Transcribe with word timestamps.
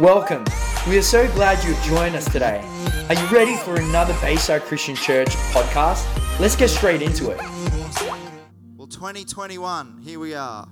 Welcome. 0.00 0.44
We 0.88 0.98
are 0.98 1.02
so 1.02 1.28
glad 1.34 1.62
you've 1.62 1.80
joined 1.84 2.16
us 2.16 2.24
today. 2.24 2.68
Are 3.08 3.14
you 3.14 3.26
ready 3.28 3.56
for 3.56 3.76
another 3.76 4.12
Bayside 4.20 4.62
Christian 4.62 4.96
Church 4.96 5.28
podcast? 5.52 6.04
Let's 6.40 6.56
get 6.56 6.70
straight 6.70 7.00
into 7.00 7.30
it. 7.30 7.38
Well, 8.76 8.88
2021, 8.88 10.00
here 10.02 10.18
we 10.18 10.34
are. 10.34 10.66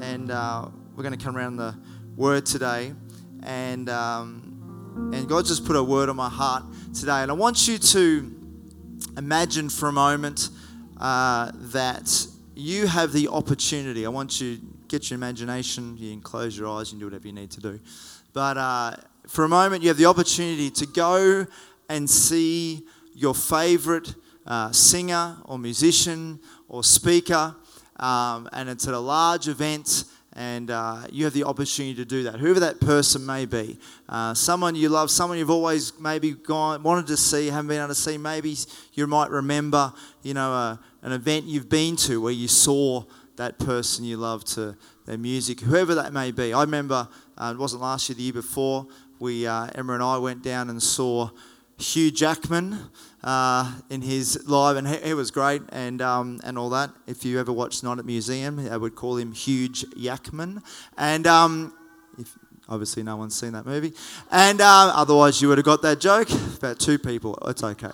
And 0.00 0.30
uh, 0.30 0.68
we're 0.94 1.02
going 1.02 1.18
to 1.18 1.24
come 1.24 1.36
around 1.36 1.56
the 1.56 1.74
word 2.14 2.46
today. 2.46 2.94
And, 3.42 3.88
um, 3.88 5.10
and 5.12 5.28
God 5.28 5.46
just 5.46 5.64
put 5.64 5.74
a 5.74 5.82
word 5.82 6.08
on 6.08 6.14
my 6.14 6.28
heart 6.28 6.62
today. 6.94 7.22
And 7.22 7.32
I 7.32 7.34
want 7.34 7.66
you 7.66 7.78
to 7.78 8.32
imagine 9.16 9.68
for 9.68 9.88
a 9.88 9.92
moment 9.92 10.50
uh, 11.00 11.50
that 11.54 12.28
you 12.54 12.86
have 12.86 13.12
the 13.12 13.26
opportunity. 13.26 14.06
I 14.06 14.10
want 14.10 14.40
you 14.40 14.60
get 14.92 15.10
your 15.10 15.16
imagination, 15.16 15.96
you 15.96 16.10
can 16.10 16.20
close 16.20 16.56
your 16.56 16.68
eyes, 16.68 16.92
you 16.92 16.92
can 16.92 17.00
do 17.00 17.06
whatever 17.06 17.26
you 17.26 17.32
need 17.32 17.50
to 17.50 17.60
do. 17.60 17.80
But 18.34 18.58
uh, 18.58 18.96
for 19.26 19.44
a 19.44 19.48
moment, 19.48 19.82
you 19.82 19.88
have 19.88 19.96
the 19.96 20.04
opportunity 20.04 20.70
to 20.70 20.86
go 20.86 21.46
and 21.88 22.08
see 22.08 22.86
your 23.14 23.34
favorite 23.34 24.14
uh, 24.46 24.70
singer 24.70 25.38
or 25.46 25.58
musician 25.58 26.40
or 26.68 26.84
speaker, 26.84 27.56
um, 27.96 28.50
and 28.52 28.68
it's 28.68 28.86
at 28.86 28.92
a 28.92 28.98
large 28.98 29.48
event 29.48 30.04
and 30.34 30.70
uh, 30.70 31.02
you 31.10 31.24
have 31.24 31.34
the 31.34 31.44
opportunity 31.44 31.94
to 31.94 32.04
do 32.04 32.22
that. 32.22 32.36
Whoever 32.36 32.60
that 32.60 32.80
person 32.80 33.24
may 33.26 33.44
be, 33.44 33.78
uh, 34.08 34.32
someone 34.32 34.74
you 34.74 34.88
love, 34.88 35.10
someone 35.10 35.38
you've 35.38 35.50
always 35.50 35.98
maybe 36.00 36.32
gone 36.32 36.82
wanted 36.82 37.06
to 37.08 37.18
see, 37.18 37.48
haven't 37.48 37.68
been 37.68 37.78
able 37.78 37.88
to 37.88 37.94
see. 37.94 38.16
Maybe 38.16 38.56
you 38.94 39.06
might 39.06 39.30
remember, 39.30 39.92
you 40.22 40.32
know, 40.32 40.52
uh, 40.52 40.76
an 41.02 41.12
event 41.12 41.44
you've 41.44 41.68
been 41.68 41.96
to 41.96 42.20
where 42.20 42.32
you 42.32 42.48
saw 42.48 43.04
that 43.42 43.58
person 43.58 44.04
you 44.04 44.16
love 44.16 44.44
to 44.44 44.76
their 45.04 45.18
music, 45.18 45.58
whoever 45.60 45.96
that 45.96 46.12
may 46.12 46.30
be. 46.30 46.52
I 46.52 46.60
remember 46.60 47.08
uh, 47.36 47.52
it 47.52 47.58
wasn't 47.58 47.82
last 47.82 48.08
year, 48.08 48.14
the 48.14 48.22
year 48.22 48.32
before. 48.32 48.86
We 49.18 49.48
uh, 49.48 49.66
Emma 49.74 49.94
and 49.94 50.02
I 50.02 50.18
went 50.18 50.44
down 50.44 50.70
and 50.70 50.80
saw 50.80 51.30
Hugh 51.76 52.12
Jackman 52.12 52.78
uh, 53.24 53.80
in 53.90 54.02
his 54.02 54.48
live, 54.48 54.76
and 54.76 54.86
he, 54.86 54.96
he 54.98 55.14
was 55.14 55.32
great, 55.32 55.62
and 55.70 56.00
um, 56.00 56.40
and 56.44 56.56
all 56.56 56.70
that. 56.70 56.90
If 57.08 57.24
you 57.24 57.40
ever 57.40 57.52
watched 57.52 57.82
Night 57.82 57.98
at 57.98 58.06
Museum, 58.06 58.60
I 58.70 58.76
would 58.76 58.94
call 58.94 59.16
him 59.16 59.32
Huge 59.32 59.84
Jackman, 60.00 60.62
and 60.96 61.26
um, 61.26 61.74
if, 62.18 62.38
obviously 62.68 63.02
no 63.02 63.16
one's 63.16 63.34
seen 63.34 63.54
that 63.54 63.66
movie, 63.66 63.92
and 64.30 64.60
uh, 64.60 64.92
otherwise 64.94 65.42
you 65.42 65.48
would 65.48 65.58
have 65.58 65.64
got 65.64 65.82
that 65.82 65.98
joke. 65.98 66.30
About 66.58 66.78
two 66.78 66.96
people, 66.96 67.36
it's 67.48 67.64
okay. 67.64 67.90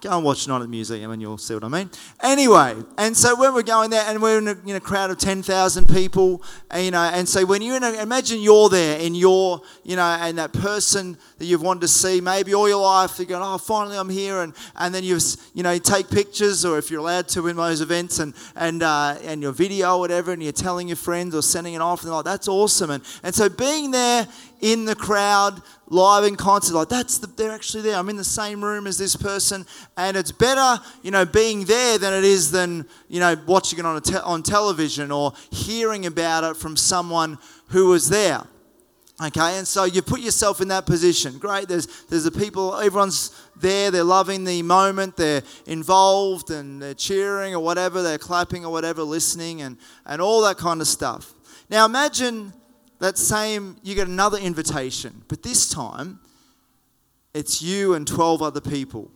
Go 0.00 0.16
and 0.16 0.24
watch 0.24 0.48
Night 0.48 0.56
at 0.56 0.62
the 0.62 0.68
Museum 0.68 1.10
and 1.10 1.20
you'll 1.20 1.36
see 1.36 1.52
what 1.52 1.64
I 1.64 1.68
mean. 1.68 1.90
Anyway, 2.22 2.74
and 2.96 3.14
so 3.14 3.38
when 3.38 3.52
we're 3.52 3.62
going 3.62 3.90
there 3.90 4.04
and 4.06 4.22
we're 4.22 4.38
in 4.38 4.76
a, 4.76 4.80
crowd 4.80 5.10
of 5.10 5.18
10,000 5.18 5.88
people, 5.88 6.42
and, 6.70 6.84
you 6.86 6.90
know, 6.90 7.02
and 7.12 7.28
so 7.28 7.44
when 7.44 7.60
you're 7.60 7.76
in 7.76 7.84
a, 7.84 7.92
imagine 8.00 8.40
you're 8.40 8.70
there 8.70 8.98
in 8.98 9.14
your, 9.14 9.60
you 9.84 9.96
know, 9.96 10.02
and 10.02 10.38
that 10.38 10.54
person 10.54 11.18
that 11.36 11.44
you've 11.44 11.60
wanted 11.60 11.82
to 11.82 11.88
see 11.88 12.20
maybe 12.20 12.54
all 12.54 12.66
your 12.66 12.80
life, 12.80 13.18
you're 13.18 13.26
going, 13.26 13.42
oh, 13.42 13.58
finally 13.58 13.98
I'm 13.98 14.08
here. 14.08 14.40
And, 14.40 14.54
and 14.76 14.94
then 14.94 15.04
you 15.04 15.18
you 15.52 15.62
know, 15.62 15.72
you 15.72 15.80
take 15.80 16.08
pictures 16.08 16.64
or 16.64 16.78
if 16.78 16.90
you're 16.90 17.00
allowed 17.00 17.28
to 17.28 17.46
in 17.48 17.56
those 17.56 17.82
events 17.82 18.20
and, 18.20 18.32
and, 18.56 18.82
uh, 18.82 19.16
and 19.24 19.42
your 19.42 19.52
video 19.52 19.96
or 19.96 20.00
whatever, 20.00 20.32
and 20.32 20.42
you're 20.42 20.52
telling 20.52 20.88
your 20.88 20.96
friends 20.96 21.34
or 21.34 21.42
sending 21.42 21.74
it 21.74 21.82
off 21.82 22.02
and 22.04 22.12
like, 22.12 22.24
that's 22.24 22.48
awesome. 22.48 22.90
And, 22.90 23.04
and 23.22 23.34
so 23.34 23.50
being 23.50 23.90
there 23.90 24.26
in 24.60 24.84
the 24.84 24.94
crowd, 24.94 25.62
live 25.88 26.24
in 26.24 26.36
concert, 26.36 26.74
like 26.74 26.88
that's 26.88 27.18
the, 27.18 27.26
they're 27.26 27.52
actually 27.52 27.82
there. 27.82 27.96
I'm 27.96 28.08
in 28.08 28.16
the 28.16 28.24
same 28.24 28.62
room 28.62 28.86
as 28.86 28.98
this 28.98 29.16
person, 29.16 29.66
and 29.96 30.16
it's 30.16 30.32
better, 30.32 30.82
you 31.02 31.10
know, 31.10 31.24
being 31.24 31.64
there 31.64 31.98
than 31.98 32.12
it 32.12 32.24
is 32.24 32.50
than 32.50 32.86
you 33.08 33.20
know 33.20 33.36
watching 33.46 33.78
it 33.78 33.84
on 33.84 34.00
te- 34.02 34.16
on 34.16 34.42
television 34.42 35.10
or 35.10 35.32
hearing 35.50 36.06
about 36.06 36.44
it 36.44 36.56
from 36.56 36.76
someone 36.76 37.38
who 37.68 37.88
was 37.88 38.08
there. 38.08 38.42
Okay, 39.22 39.58
and 39.58 39.68
so 39.68 39.84
you 39.84 40.00
put 40.00 40.20
yourself 40.20 40.62
in 40.62 40.68
that 40.68 40.86
position. 40.86 41.38
Great, 41.38 41.68
there's 41.68 41.86
there's 42.04 42.24
the 42.24 42.30
people, 42.30 42.74
everyone's 42.76 43.30
there, 43.56 43.90
they're 43.90 44.02
loving 44.02 44.44
the 44.44 44.62
moment, 44.62 45.16
they're 45.16 45.42
involved 45.66 46.50
and 46.50 46.80
they're 46.80 46.94
cheering 46.94 47.54
or 47.54 47.62
whatever, 47.62 48.02
they're 48.02 48.16
clapping 48.16 48.64
or 48.64 48.72
whatever, 48.72 49.02
listening 49.02 49.60
and, 49.60 49.76
and 50.06 50.22
all 50.22 50.40
that 50.42 50.56
kind 50.56 50.80
of 50.80 50.86
stuff. 50.86 51.34
Now 51.68 51.84
imagine 51.84 52.54
that 53.00 53.18
same, 53.18 53.76
you 53.82 53.94
get 53.94 54.08
another 54.08 54.38
invitation, 54.38 55.22
but 55.28 55.42
this 55.42 55.68
time 55.68 56.20
it's 57.34 57.62
you 57.62 57.94
and 57.94 58.06
12 58.06 58.42
other 58.42 58.60
people 58.60 59.10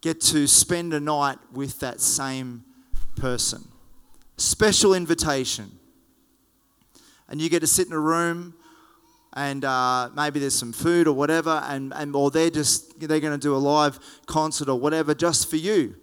get 0.00 0.20
to 0.20 0.46
spend 0.46 0.92
a 0.92 1.00
night 1.00 1.38
with 1.52 1.80
that 1.80 2.00
same 2.00 2.64
person. 3.16 3.66
Special 4.36 4.92
invitation. 4.92 5.78
And 7.28 7.40
you 7.40 7.48
get 7.48 7.60
to 7.60 7.66
sit 7.66 7.86
in 7.86 7.92
a 7.92 7.98
room 7.98 8.54
and 9.34 9.64
uh, 9.64 10.10
maybe 10.14 10.38
there's 10.38 10.54
some 10.54 10.72
food 10.72 11.08
or 11.08 11.12
whatever, 11.12 11.62
and, 11.64 11.92
and 11.94 12.14
or 12.14 12.30
they're 12.30 12.50
just 12.50 13.00
they're 13.00 13.18
going 13.18 13.32
to 13.32 13.38
do 13.38 13.54
a 13.54 13.58
live 13.58 13.98
concert 14.26 14.68
or 14.68 14.78
whatever 14.78 15.12
just 15.14 15.50
for 15.50 15.56
you. 15.56 15.96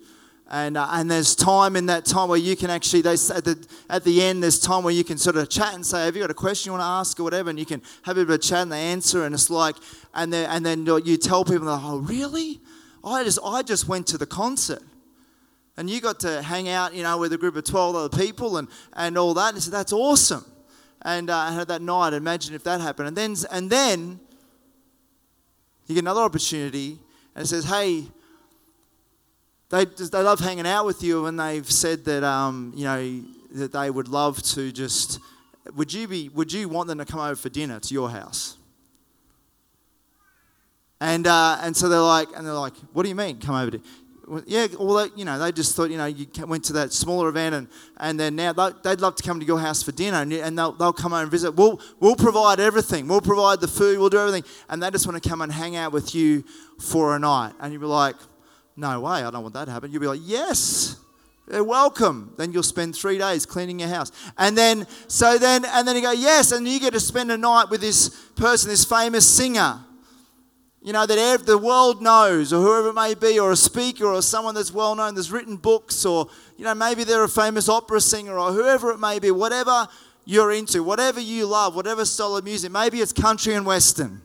And, 0.53 0.75
uh, 0.75 0.85
and 0.91 1.09
there's 1.09 1.34
time 1.34 1.78
in 1.78 1.85
that 1.85 2.03
time 2.03 2.28
where 2.28 2.38
you 2.38 2.57
can 2.57 2.69
actually, 2.69 3.01
they 3.01 3.13
at 3.13 3.45
the, 3.45 3.67
at 3.89 4.03
the 4.03 4.22
end, 4.22 4.44
there's 4.44 4.59
time 4.59 4.84
where 4.84 4.94
you 4.94 5.06
can 5.06 5.17
sort 5.17 5.38
of 5.38 5.50
chat 5.50 5.73
and 5.73 5.85
say, 5.85 6.03
Have 6.03 6.13
you 6.13 6.22
got 6.22 6.29
a 6.29 6.34
question 6.34 6.69
you 6.69 6.73
want 6.73 6.81
to 6.81 6.88
ask 6.88 7.17
or 7.22 7.23
whatever? 7.23 7.50
And 7.50 7.57
you 7.57 7.66
can 7.66 7.81
have 8.01 8.17
a 8.17 8.25
bit 8.25 8.34
of 8.34 8.35
a 8.35 8.38
chat 8.38 8.63
and 8.63 8.72
they 8.73 8.81
answer. 8.81 9.23
And 9.23 9.34
it's 9.34 9.50
like, 9.50 9.78
and 10.13 10.31
then, 10.34 10.50
and 10.50 10.66
then 10.66 10.85
you 11.06 11.16
tell 11.16 11.45
people, 11.45 11.69
Oh, 11.69 12.00
really? 12.00 12.59
I 13.01 13.23
just, 13.23 13.39
I 13.45 13.62
just 13.63 13.88
went 13.88 14.07
to 14.07 14.17
the 14.17 14.25
concert. 14.25 14.84
And 15.78 15.89
you 15.89 16.01
got 16.01 16.19
to 16.19 16.41
hang 16.41 16.68
out, 16.68 16.94
you 16.94 17.03
know, 17.03 17.18
with 17.18 17.31
a 17.31 17.38
group 17.38 17.56
of 17.56 17.63
12 17.63 17.95
other 17.95 18.18
people 18.18 18.57
and, 18.57 18.68
and 18.91 19.18
all 19.18 19.33
that. 19.35 19.53
And 19.53 19.63
said, 19.63 19.73
That's 19.73 19.94
awesome. 19.94 20.44
And 21.01 21.29
uh, 21.29 21.63
that 21.63 21.81
night. 21.81 22.12
Imagine 22.12 22.56
if 22.56 22.63
that 22.66 22.81
happened. 22.81 23.07
And 23.07 23.16
then, 23.16 23.35
and 23.51 23.69
then 23.69 24.19
you 25.88 25.95
get 25.95 26.03
another 26.03 26.22
opportunity 26.22 27.00
and 27.35 27.45
it 27.45 27.47
says, 27.47 27.63
Hey, 27.63 28.07
they, 29.71 29.85
they 29.85 30.21
love 30.21 30.39
hanging 30.39 30.67
out 30.67 30.85
with 30.85 31.01
you 31.01 31.25
and 31.25 31.39
they've 31.39 31.69
said 31.69 32.03
that, 32.05 32.23
um, 32.23 32.73
you 32.75 32.83
know, 32.83 33.21
that 33.53 33.71
they 33.71 33.89
would 33.89 34.09
love 34.09 34.41
to 34.43 34.71
just, 34.71 35.19
would 35.75 35.93
you, 35.93 36.07
be, 36.07 36.29
would 36.29 36.51
you 36.51 36.67
want 36.67 36.87
them 36.87 36.97
to 36.97 37.05
come 37.05 37.21
over 37.21 37.35
for 37.35 37.49
dinner 37.49 37.79
to 37.79 37.93
your 37.93 38.09
house? 38.09 38.57
And, 40.99 41.25
uh, 41.25 41.57
and 41.61 41.75
so 41.75 41.87
they're 41.89 41.99
like, 41.99 42.27
and 42.35 42.45
they're 42.45 42.53
like, 42.53 42.75
what 42.93 43.03
do 43.03 43.09
you 43.09 43.15
mean, 43.15 43.39
come 43.39 43.55
over 43.55 43.71
to, 43.71 43.81
yeah, 44.45 44.67
well, 44.79 44.95
they, 44.95 45.15
you 45.15 45.25
know, 45.25 45.39
they 45.39 45.51
just 45.51 45.75
thought, 45.75 45.89
you 45.89 45.97
know, 45.97 46.05
you 46.05 46.27
went 46.45 46.63
to 46.65 46.73
that 46.73 46.93
smaller 46.93 47.29
event 47.29 47.55
and, 47.55 47.67
and 47.97 48.19
then 48.19 48.35
now 48.35 48.53
they'd 48.53 49.01
love 49.01 49.15
to 49.15 49.23
come 49.23 49.39
to 49.39 49.45
your 49.45 49.59
house 49.59 49.83
for 49.83 49.91
dinner 49.91 50.17
and, 50.17 50.31
and 50.31 50.57
they'll, 50.57 50.71
they'll 50.73 50.93
come 50.93 51.13
over 51.13 51.23
and 51.23 51.31
visit. 51.31 51.51
We'll, 51.51 51.81
we'll 51.99 52.15
provide 52.15 52.59
everything. 52.59 53.07
We'll 53.07 53.21
provide 53.21 53.61
the 53.61 53.67
food. 53.67 53.99
We'll 53.99 54.09
do 54.09 54.19
everything. 54.19 54.43
And 54.69 54.83
they 54.83 54.89
just 54.91 55.07
want 55.07 55.21
to 55.21 55.27
come 55.27 55.41
and 55.41 55.51
hang 55.51 55.75
out 55.75 55.91
with 55.91 56.13
you 56.13 56.43
for 56.79 57.15
a 57.15 57.19
night. 57.19 57.53
And 57.59 57.73
you'll 57.73 57.81
be 57.81 57.88
like, 57.88 58.15
no 58.75 58.99
way, 59.01 59.23
I 59.23 59.31
don't 59.31 59.41
want 59.41 59.53
that 59.53 59.65
to 59.65 59.71
happen. 59.71 59.91
You'll 59.91 60.01
be 60.01 60.07
like, 60.07 60.21
yes, 60.23 60.97
welcome. 61.47 62.33
Then 62.37 62.53
you'll 62.53 62.63
spend 62.63 62.95
three 62.95 63.17
days 63.17 63.45
cleaning 63.45 63.79
your 63.79 63.89
house. 63.89 64.11
And 64.37 64.57
then, 64.57 64.87
so 65.07 65.37
then, 65.37 65.65
and 65.65 65.87
then 65.87 65.95
you 65.95 66.01
go, 66.01 66.11
yes, 66.11 66.51
and 66.51 66.67
you 66.67 66.79
get 66.79 66.93
to 66.93 66.99
spend 66.99 67.31
a 67.31 67.37
night 67.37 67.69
with 67.69 67.81
this 67.81 68.09
person, 68.35 68.69
this 68.69 68.85
famous 68.85 69.29
singer, 69.29 69.81
you 70.81 70.93
know, 70.93 71.05
that 71.05 71.45
the 71.45 71.57
world 71.57 72.01
knows, 72.01 72.51
or 72.51 72.61
whoever 72.61 72.89
it 72.89 72.93
may 72.93 73.13
be, 73.13 73.39
or 73.39 73.51
a 73.51 73.55
speaker, 73.55 74.05
or 74.05 74.21
someone 74.21 74.55
that's 74.55 74.73
well 74.73 74.95
known, 74.95 75.13
that's 75.13 75.29
written 75.29 75.57
books, 75.57 76.05
or, 76.05 76.27
you 76.57 76.65
know, 76.65 76.73
maybe 76.73 77.03
they're 77.03 77.23
a 77.23 77.29
famous 77.29 77.69
opera 77.69 78.01
singer, 78.01 78.39
or 78.39 78.51
whoever 78.51 78.91
it 78.91 78.97
may 78.97 79.19
be, 79.19 79.29
whatever 79.29 79.88
you're 80.25 80.51
into, 80.51 80.81
whatever 80.81 81.19
you 81.19 81.45
love, 81.45 81.75
whatever 81.75 82.03
style 82.03 82.35
of 82.35 82.43
music. 82.43 82.71
Maybe 82.71 82.99
it's 82.99 83.13
country 83.13 83.53
and 83.53 83.65
western. 83.65 84.21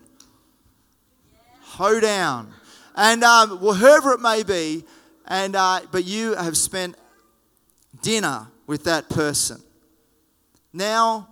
Hoedown 1.61 2.55
and 2.97 3.23
um, 3.23 3.59
whoever 3.59 4.13
it 4.13 4.21
may 4.21 4.43
be, 4.43 4.85
and 5.27 5.55
uh, 5.55 5.81
but 5.93 6.05
you 6.05 6.35
have 6.35 6.57
spent 6.57 6.97
dinner 8.03 8.49
with 8.67 8.85
that 8.85 9.09
person. 9.11 9.63
Now, 10.73 11.29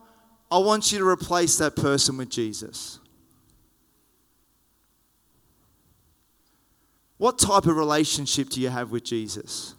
I 0.51 0.59
want 0.59 0.93
you 0.93 0.99
to 0.99 1.09
replace 1.09 1.57
that 1.59 1.75
person 1.75 2.17
with 2.17 2.29
Jesus. 2.29 3.01
What 7.17 7.39
type 7.39 7.67
of 7.67 7.77
relationship 7.77 8.51
do 8.51 8.61
you 8.61 8.69
have 8.69 8.91
with 8.91 9.05
Jesus? 9.05 9.75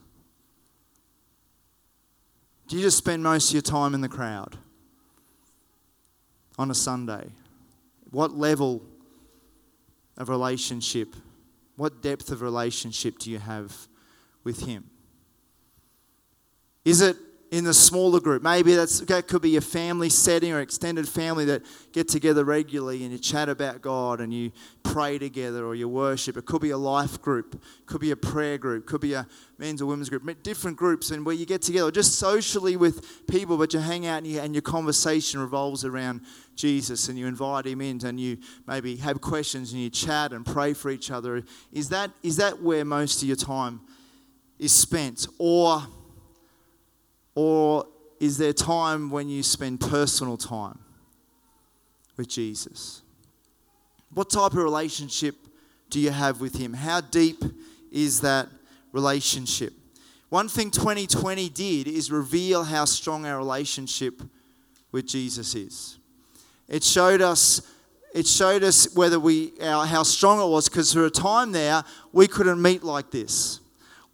Do 2.68 2.78
you 2.78 2.82
just 2.82 2.98
spend 2.98 3.22
most 3.22 3.50
of 3.50 3.54
your 3.54 3.62
time 3.62 3.94
in 3.94 4.02
the 4.02 4.10
crowd 4.10 4.58
on 6.58 6.72
a 6.72 6.74
Sunday? 6.76 7.28
What 8.10 8.32
level 8.32 8.82
of 10.18 10.30
relationship 10.30 11.16
what 11.76 12.02
depth 12.02 12.32
of 12.32 12.42
relationship 12.42 13.18
do 13.20 13.30
you 13.30 13.40
have 13.40 13.88
with 14.44 14.66
Him? 14.66 14.90
Is 16.84 17.02
it 17.02 17.18
in 17.52 17.64
the 17.64 17.74
smaller 17.74 18.20
group. 18.20 18.42
Maybe 18.42 18.74
that's, 18.76 19.00
that 19.02 19.28
could 19.28 19.42
be 19.42 19.56
a 19.56 19.62
family 19.62 20.10
setting 20.10 20.52
or 20.52 20.62
extended 20.62 21.08
family 21.08 21.46
that 21.46 21.64
get 21.92 22.08
together 22.08 22.44
regularly 22.44 23.04
and 23.04 23.12
you 23.12 23.20
chat 23.20 23.50
about 23.50 23.82
God 23.82 24.20
and 24.20 24.34
you 24.34 24.52
pray 24.84 25.20
together 25.20 25.64
or 25.64 25.76
you 25.76 25.88
worship. 25.88 26.38
It 26.38 26.46
could 26.46 26.62
be 26.62 26.72
a 26.72 26.78
life 26.78 27.22
group, 27.22 27.62
could 27.86 28.02
be 28.02 28.12
a 28.12 28.16
prayer 28.16 28.58
group, 28.58 28.88
could 28.88 29.02
be 29.02 29.14
a 29.14 29.28
men's 29.58 29.82
or 29.82 29.86
women's 29.86 30.10
group, 30.10 30.44
different 30.44 30.76
groups 30.76 31.12
and 31.12 31.26
where 31.26 31.36
you 31.36 31.46
get 31.46 31.62
together 31.62 31.92
just 31.92 32.18
socially 32.18 32.78
with 32.78 33.28
people, 33.28 33.58
but 33.58 33.74
you 33.74 33.80
hang 33.80 34.08
out 34.08 34.20
and, 34.20 34.28
you, 34.28 34.40
and 34.40 34.56
your 34.56 34.64
conversation 34.64 35.40
revolves 35.40 35.86
around 35.86 36.22
Jesus 36.56 37.10
and 37.10 37.18
you 37.18 37.28
invite 37.28 37.68
him 37.68 37.80
in 37.80 38.04
and 38.06 38.20
you 38.20 38.38
maybe 38.68 38.96
have 38.98 39.22
questions 39.22 39.72
and 39.72 39.82
you 39.82 39.90
chat 39.90 40.34
and 40.34 40.46
pray 40.46 40.74
for 40.74 40.90
each 40.90 41.12
other. 41.12 41.44
Is 41.72 41.90
that, 41.90 42.12
is 42.24 42.38
that 42.38 42.62
where 42.62 42.84
most 42.84 43.22
of 43.22 43.28
your 43.28 43.38
time 43.38 43.82
is 44.58 44.74
spent? 44.74 45.28
Or 45.38 45.84
or 47.36 47.86
is 48.20 48.38
there 48.38 48.54
time 48.54 49.10
when 49.10 49.30
you 49.30 49.44
spend 49.44 49.82
personal 49.82 50.38
time 50.38 50.80
with 52.18 52.30
Jesus? 52.30 53.02
What 54.14 54.30
type 54.30 54.54
of 54.54 54.58
relationship 54.58 55.36
do 55.90 56.00
you 56.00 56.12
have 56.12 56.40
with 56.40 56.56
Him? 56.56 56.74
How 56.74 57.02
deep 57.02 57.44
is 57.92 58.22
that 58.22 58.48
relationship? 58.94 59.74
One 60.30 60.48
thing 60.48 60.72
2020 60.72 61.50
did 61.50 61.88
is 61.88 62.12
reveal 62.12 62.64
how 62.64 62.86
strong 62.86 63.26
our 63.26 63.38
relationship 63.38 64.22
with 64.92 65.06
Jesus 65.06 65.54
is. 65.56 66.00
It 66.68 66.84
showed 66.84 67.22
us 67.22 67.62
it 68.14 68.26
showed 68.26 68.64
us 68.64 68.96
whether 68.96 69.20
we 69.20 69.52
our, 69.62 69.86
how 69.86 70.04
strong 70.04 70.40
it 70.42 70.50
was 70.50 70.70
because 70.70 70.94
for 70.94 71.06
a 71.06 71.10
time 71.10 71.52
there 71.52 71.84
we 72.14 72.28
couldn't 72.28 72.62
meet 72.62 72.82
like 72.82 73.12
this. 73.12 73.60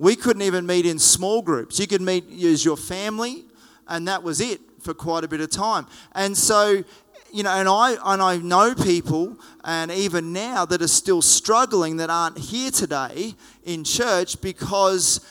We 0.02 0.16
couldn't 0.16 0.42
even 0.42 0.66
meet 0.66 0.88
in 0.88 0.98
small 0.98 1.44
groups. 1.44 1.80
You 1.80 1.86
could 1.86 2.02
meet 2.02 2.24
as 2.44 2.66
your 2.66 2.76
family, 2.76 3.46
and 3.88 4.08
that 4.08 4.24
was 4.24 4.42
it 4.42 4.60
for 4.80 4.96
quite 4.96 5.24
a 5.24 5.28
bit 5.28 5.42
of 5.42 5.52
time. 5.52 5.86
And 6.16 6.36
so, 6.36 6.84
you 7.32 7.44
know, 7.44 7.52
and 7.52 7.70
I 7.70 7.98
and 8.04 8.20
I 8.20 8.38
know 8.38 8.74
people, 8.74 9.38
and 9.64 9.92
even 9.92 10.34
now 10.34 10.66
that 10.66 10.82
are 10.82 10.88
still 10.88 11.22
struggling 11.22 11.98
that 11.98 12.10
aren't 12.10 12.40
here 12.40 12.72
today 12.72 13.36
in 13.64 13.84
church 13.84 14.42
because 14.42 15.24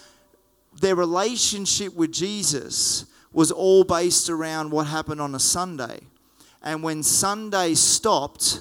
their 0.81 0.95
relationship 0.95 1.97
with 1.97 2.13
Jesus 2.13 3.07
was 3.33 3.51
all 3.51 3.83
based 3.83 4.31
around 4.31 4.71
what 4.71 4.87
happened 4.87 5.21
on 5.21 5.35
a 5.35 5.41
Sunday. 5.41 5.99
And 6.63 6.85
when 6.85 7.03
Sunday 7.03 7.75
stopped, 7.75 8.61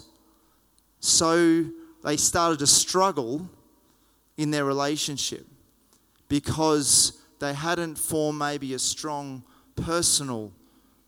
so 1.02 1.66
they 2.04 2.18
started 2.18 2.58
to 2.58 2.68
struggle 2.68 3.48
in 4.38 4.50
their 4.50 4.66
relationship 4.66 5.46
because 6.30 7.22
they 7.40 7.54
hadn't 7.54 7.98
formed 7.98 8.40
maybe 8.40 8.74
a 8.74 8.80
strong 8.80 9.44
personal 9.76 10.54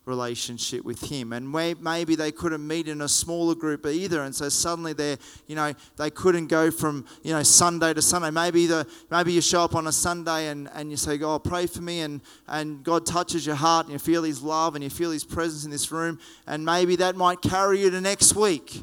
relationship 0.06 0.84
with 0.84 1.00
him. 1.12 1.32
And 1.32 1.52
maybe 1.82 2.16
they 2.16 2.32
couldn't 2.32 2.66
meet 2.66 2.88
in 2.88 3.02
a 3.02 3.08
smaller 3.08 3.54
group 3.54 3.86
either. 3.86 4.24
And 4.24 4.34
so 4.34 4.50
suddenly 4.50 4.94
they're 4.94 5.18
you 5.48 5.56
know 5.56 5.74
they 5.98 6.10
couldn't 6.10 6.48
go 6.48 6.72
from 6.72 7.06
you 7.22 7.34
know 7.34 7.44
sunday 7.44 7.94
to 7.94 8.02
sunday. 8.02 8.32
Maybe 8.32 8.66
the 8.66 8.88
maybe 9.12 9.32
you 9.32 9.42
show 9.42 9.62
up 9.62 9.76
on 9.76 9.88
a 9.88 9.92
sunday 9.92 10.48
and, 10.48 10.70
and 10.74 10.90
you 10.90 10.98
say 10.98 11.18
god 11.18 11.44
pray 11.44 11.68
for 11.68 11.82
me 11.82 12.02
and 12.02 12.22
and 12.48 12.84
god 12.84 13.06
touches 13.06 13.46
your 13.46 13.56
heart 13.56 13.86
and 13.86 13.94
you 13.94 14.00
feel 14.00 14.24
his 14.24 14.42
love 14.42 14.76
and 14.76 14.84
you 14.84 14.90
feel 14.90 15.12
his 15.12 15.24
presence 15.24 15.66
in 15.66 15.72
this 15.72 15.92
room. 15.92 16.20
And 16.48 16.66
maybe 16.66 16.96
that 16.98 17.16
might 17.16 17.42
carry 17.42 17.82
you 17.82 17.92
to 17.92 18.02
next 18.02 18.36
week. 18.36 18.82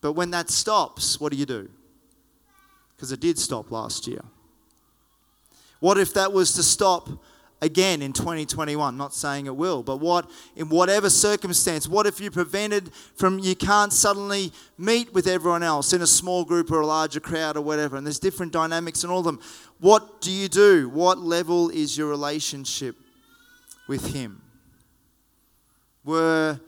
But 0.00 0.12
when 0.12 0.30
that 0.30 0.48
stops 0.48 1.20
what 1.20 1.32
do 1.32 1.38
you 1.38 1.46
do? 1.46 1.68
Because 2.96 3.12
it 3.12 3.20
did 3.20 3.38
stop 3.38 3.70
last 3.70 4.06
year 4.06 4.22
what 5.80 5.98
if 5.98 6.14
that 6.14 6.32
was 6.32 6.52
to 6.54 6.62
stop 6.62 7.08
again 7.60 8.02
in 8.02 8.12
2021? 8.12 8.96
Not 8.96 9.14
saying 9.14 9.46
it 9.46 9.56
will, 9.56 9.82
but 9.82 9.98
what 9.98 10.30
in 10.56 10.68
whatever 10.68 11.10
circumstance, 11.10 11.88
what 11.88 12.06
if 12.06 12.20
you 12.20 12.30
prevented 12.30 12.92
from 13.16 13.38
you 13.38 13.54
can't 13.54 13.92
suddenly 13.92 14.52
meet 14.76 15.12
with 15.12 15.26
everyone 15.26 15.62
else 15.62 15.92
in 15.92 16.02
a 16.02 16.06
small 16.06 16.44
group 16.44 16.70
or 16.70 16.80
a 16.80 16.86
larger 16.86 17.20
crowd 17.20 17.56
or 17.56 17.60
whatever, 17.60 17.96
and 17.96 18.06
there's 18.06 18.18
different 18.18 18.52
dynamics 18.52 19.04
in 19.04 19.10
all 19.10 19.20
of 19.20 19.24
them. 19.24 19.40
What 19.80 20.20
do 20.20 20.30
you 20.30 20.48
do? 20.48 20.88
What 20.88 21.18
level 21.18 21.70
is 21.70 21.96
your 21.96 22.08
relationship 22.08 22.96
with 23.86 24.14
him? 24.14 24.42
Were 26.04 26.60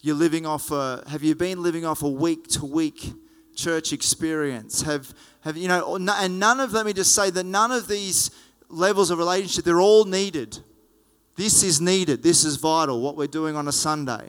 you 0.00 0.14
living 0.14 0.46
off 0.46 0.70
a 0.70 1.04
have 1.08 1.22
you 1.22 1.34
been 1.34 1.62
living 1.62 1.84
off 1.84 2.02
a 2.02 2.08
week 2.08 2.48
to 2.48 2.64
week 2.64 3.12
church 3.60 3.92
experience? 3.92 4.82
Have 4.82 5.14
have 5.42 5.56
you 5.56 5.68
know 5.68 5.96
and 5.96 6.38
none 6.38 6.60
of 6.60 6.72
let 6.72 6.86
me 6.86 6.92
just 6.92 7.14
say 7.14 7.30
that 7.30 7.44
none 7.44 7.70
of 7.70 7.88
these 7.88 8.30
levels 8.68 9.10
of 9.10 9.18
relationship 9.18 9.64
they're 9.64 9.80
all 9.80 10.04
needed. 10.04 10.58
This 11.36 11.62
is 11.62 11.80
needed. 11.80 12.22
This 12.22 12.44
is 12.44 12.56
vital 12.56 13.00
what 13.00 13.16
we're 13.16 13.26
doing 13.26 13.56
on 13.56 13.68
a 13.68 13.72
sunday. 13.72 14.28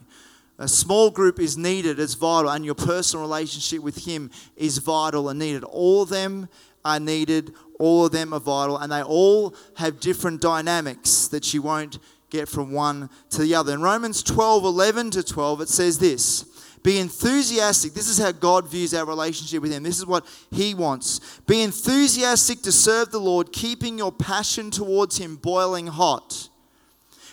A 0.57 0.67
small 0.67 1.09
group 1.09 1.39
is 1.39 1.57
needed 1.57 1.99
it's 1.99 2.13
vital 2.13 2.51
and 2.51 2.65
your 2.65 2.75
personal 2.75 3.23
relationship 3.23 3.81
with 3.81 4.05
him 4.05 4.29
is 4.55 4.77
vital 4.77 5.29
and 5.29 5.39
needed. 5.39 5.63
All 5.63 6.03
of 6.03 6.09
them 6.09 6.49
are 6.83 6.99
needed 6.99 7.53
all 7.81 8.05
of 8.05 8.11
them 8.11 8.31
are 8.31 8.39
vital 8.39 8.77
and 8.77 8.91
they 8.91 9.01
all 9.01 9.55
have 9.75 9.99
different 9.99 10.39
dynamics 10.39 11.27
that 11.29 11.51
you 11.53 11.63
won't 11.63 11.97
get 12.29 12.47
from 12.47 12.71
one 12.71 13.09
to 13.31 13.41
the 13.41 13.55
other. 13.55 13.73
In 13.73 13.81
romans 13.81 14.21
12 14.21 14.63
11 14.63 15.11
to 15.11 15.23
12 15.23 15.61
it 15.61 15.69
says 15.69 15.97
this 15.97 16.45
be 16.83 16.99
enthusiastic. 16.99 17.93
This 17.93 18.07
is 18.07 18.17
how 18.17 18.31
God 18.31 18.67
views 18.67 18.93
our 18.93 19.05
relationship 19.05 19.61
with 19.61 19.71
Him. 19.71 19.83
This 19.83 19.99
is 19.99 20.05
what 20.05 20.25
He 20.49 20.73
wants. 20.73 21.39
Be 21.47 21.61
enthusiastic 21.61 22.61
to 22.63 22.71
serve 22.71 23.11
the 23.11 23.19
Lord, 23.19 23.51
keeping 23.51 23.97
your 23.97 24.11
passion 24.11 24.71
towards 24.71 25.17
Him 25.17 25.35
boiling 25.35 25.87
hot. 25.87 26.49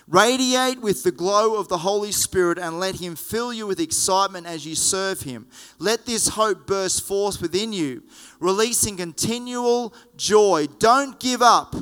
Radiate 0.07 0.81
with 0.81 1.03
the 1.03 1.13
glow 1.13 1.57
of 1.57 1.69
the 1.69 1.79
Holy 1.79 2.13
Spirit 2.13 2.59
and 2.59 2.81
let 2.81 2.97
Him 2.97 3.15
fill 3.15 3.53
you 3.53 3.67
with 3.67 3.81
excitement 3.81 4.47
as 4.47 4.67
you 4.67 4.75
serve 4.75 5.21
Him. 5.21 5.47
Let 5.79 6.07
this 6.07 6.29
hope 6.29 6.67
burst 6.67 7.07
forth 7.07 7.43
within 7.43 7.73
you, 7.73 8.03
releasing 8.41 8.97
continual 8.97 9.95
joy. 10.17 10.67
Don't 10.79 11.21
give 11.21 11.43
up 11.43 11.75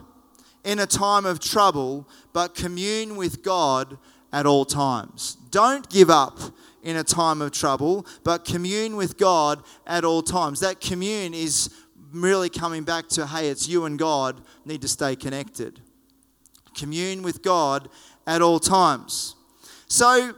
in 0.65 0.81
a 0.81 0.87
time 0.87 1.25
of 1.25 1.39
trouble, 1.39 2.09
but 2.33 2.57
commune 2.57 3.17
with 3.17 3.43
God 3.45 3.97
at 4.33 4.45
all 4.45 4.65
times. 4.65 5.37
Don't 5.51 5.89
give 5.89 6.11
up 6.11 6.39
in 6.87 6.97
a 6.97 7.03
time 7.03 7.43
of 7.43 7.51
trouble, 7.51 8.07
but 8.23 8.45
commune 8.45 8.95
with 8.95 9.19
God 9.19 9.61
at 9.89 10.05
all 10.05 10.23
times. 10.23 10.61
That 10.61 10.81
commune 10.81 11.35
is 11.35 11.69
really 12.13 12.49
coming 12.49 12.85
back 12.85 13.09
to 13.09 13.27
hey, 13.27 13.49
it's 13.49 13.67
you 13.69 13.87
and 13.87 13.99
God 13.99 14.41
need 14.65 14.83
to 14.83 14.89
stay 14.89 15.17
connected. 15.17 15.81
Commune 16.79 17.23
with 17.23 17.43
God 17.43 17.89
at 18.25 18.41
all 18.41 18.61
times. 18.61 19.35
So 19.89 20.33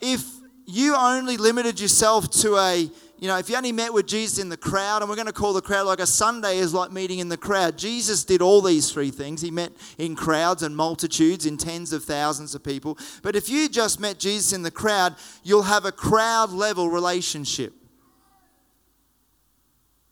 if 0.00 0.24
you 0.64 0.96
only 0.96 1.36
limited 1.36 1.78
yourself 1.78 2.30
to 2.40 2.56
a 2.56 2.90
you 3.22 3.28
know, 3.28 3.38
if 3.38 3.48
you 3.48 3.56
only 3.56 3.70
met 3.70 3.94
with 3.94 4.06
Jesus 4.08 4.40
in 4.40 4.48
the 4.48 4.56
crowd, 4.56 5.00
and 5.00 5.08
we're 5.08 5.14
going 5.14 5.28
to 5.28 5.32
call 5.32 5.52
the 5.52 5.62
crowd 5.62 5.86
like 5.86 6.00
a 6.00 6.06
Sunday 6.08 6.58
is 6.58 6.74
like 6.74 6.90
meeting 6.90 7.20
in 7.20 7.28
the 7.28 7.36
crowd. 7.36 7.78
Jesus 7.78 8.24
did 8.24 8.42
all 8.42 8.60
these 8.60 8.90
three 8.90 9.12
things. 9.12 9.40
He 9.40 9.52
met 9.52 9.70
in 9.96 10.16
crowds 10.16 10.64
and 10.64 10.76
multitudes, 10.76 11.46
in 11.46 11.56
tens 11.56 11.92
of 11.92 12.02
thousands 12.02 12.52
of 12.56 12.64
people. 12.64 12.98
But 13.22 13.36
if 13.36 13.48
you 13.48 13.68
just 13.68 14.00
met 14.00 14.18
Jesus 14.18 14.52
in 14.52 14.64
the 14.64 14.72
crowd, 14.72 15.14
you'll 15.44 15.62
have 15.62 15.84
a 15.84 15.92
crowd 15.92 16.50
level 16.50 16.90
relationship. 16.90 17.74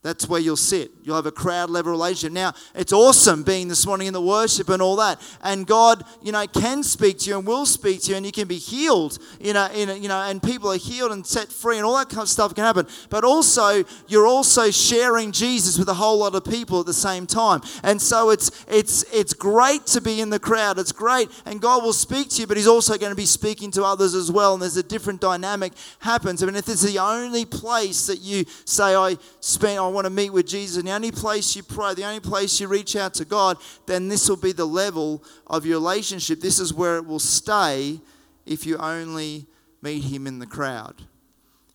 That's 0.03 0.27
where 0.27 0.41
you'll 0.41 0.57
sit. 0.57 0.91
You'll 1.03 1.17
have 1.17 1.27
a 1.27 1.33
crowd 1.33 1.69
level 1.69 1.93
relationship. 1.93 2.33
Now, 2.33 2.55
it's 2.75 2.91
awesome 2.91 3.43
being 3.43 3.69
this 3.69 3.85
morning 3.85 4.07
in 4.07 4.15
the 4.15 4.23
worship 4.23 4.71
and 4.71 4.81
all 4.81 4.97
that. 4.97 5.21
And 5.43 5.67
God, 5.67 6.05
you 6.23 6.33
know, 6.33 6.47
can 6.47 6.83
speak 6.83 7.19
to 7.19 7.31
you 7.31 7.37
and 7.37 7.47
will 7.47 7.67
speak 7.67 8.01
to 8.03 8.13
you, 8.13 8.17
and 8.17 8.25
you 8.25 8.33
can 8.33 8.49
be 8.49 8.57
healed, 8.57 9.19
you 9.39 9.53
know, 9.53 9.69
in 9.75 10.03
you 10.03 10.09
know, 10.09 10.23
and 10.23 10.43
people 10.43 10.73
are 10.73 10.79
healed 10.79 11.13
and 11.13 11.27
set 11.27 11.53
free, 11.53 11.77
and 11.77 11.85
all 11.85 11.99
that 11.99 12.09
kind 12.09 12.23
of 12.23 12.31
stuff 12.31 12.55
can 12.55 12.65
happen. 12.65 12.87
But 13.11 13.25
also, 13.25 13.85
you're 14.09 14.27
also 14.27 14.71
sharing 14.71 15.33
Jesus 15.33 15.79
with 15.79 15.89
a 15.91 15.95
whole 15.95 16.19
lot 16.19 16.35
of 16.35 16.47
people 16.47 16.81
at 16.81 16.87
the 16.87 16.95
same 16.95 17.27
time. 17.27 17.61
And 17.83 18.01
so 18.01 18.31
it's 18.31 18.65
it's 18.69 19.05
it's 19.13 19.35
great 19.35 19.85
to 19.89 20.01
be 20.01 20.23
in 20.23 20.31
the 20.31 20.41
crowd. 20.41 20.79
It's 20.79 20.93
great, 20.93 21.29
and 21.45 21.61
God 21.61 21.83
will 21.83 21.93
speak 21.93 22.31
to 22.31 22.41
you, 22.41 22.47
but 22.47 22.57
He's 22.57 22.67
also 22.67 22.97
going 22.97 23.13
to 23.13 23.17
be 23.17 23.27
speaking 23.27 23.71
to 23.73 23.85
others 23.85 24.15
as 24.15 24.33
well. 24.33 24.55
And 24.55 24.63
there's 24.63 24.79
a 24.79 24.83
different 24.83 25.21
dynamic 25.21 25.75
happens. 25.99 26.43
I 26.43 26.47
mean, 26.47 26.57
if 26.57 26.71
it's 26.71 26.81
the 26.81 26.99
only 26.99 27.45
place 27.45 28.07
that 28.07 28.21
you 28.21 28.47
say, 28.65 28.95
I 28.95 29.19
spend, 29.41 29.79
I 29.79 29.90
want 29.95 30.07
to 30.07 30.11
meet 30.11 30.31
with 30.31 30.47
Jesus, 30.47 30.77
and 30.77 30.89
the 30.89 30.93
only 30.93 31.13
place 31.13 31.55
you 31.55 31.63
pray, 31.63 31.95
the 31.95 32.05
only 32.05 32.21
place 32.21 32.61
you 32.61 32.69
reach 32.69 32.97
out 32.97 33.15
to 33.15 33.25
God, 33.25 33.59
then 33.87 34.09
this 34.09 34.29
will 34.29 34.37
be 34.37 34.53
the 34.53 34.67
level 34.67 35.23
of 35.47 35.67
your 35.67 35.79
relationship. 35.79 36.41
This 36.41 36.59
is 36.59 36.73
where 36.73 36.97
it 36.97 37.07
will 37.07 37.19
stay 37.19 38.01
if 38.47 38.67
you 38.67 38.77
only 38.79 39.47
meet 39.83 40.05
Him 40.05 40.27
in 40.27 40.39
the 40.39 40.47
crowd. 40.47 41.03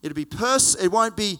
It'll 0.01 0.15
be 0.15 0.25
pers- 0.25 0.75
it 0.75 0.89
won't 0.89 1.17
be 1.17 1.39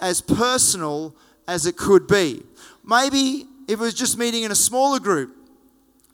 as 0.00 0.20
personal 0.20 1.14
as 1.46 1.66
it 1.66 1.76
could 1.76 2.06
be. 2.06 2.42
Maybe 2.84 3.46
if 3.68 3.74
it 3.74 3.78
was 3.78 3.94
just 3.94 4.18
meeting 4.18 4.42
in 4.42 4.50
a 4.50 4.56
smaller 4.56 4.98
group, 4.98 5.34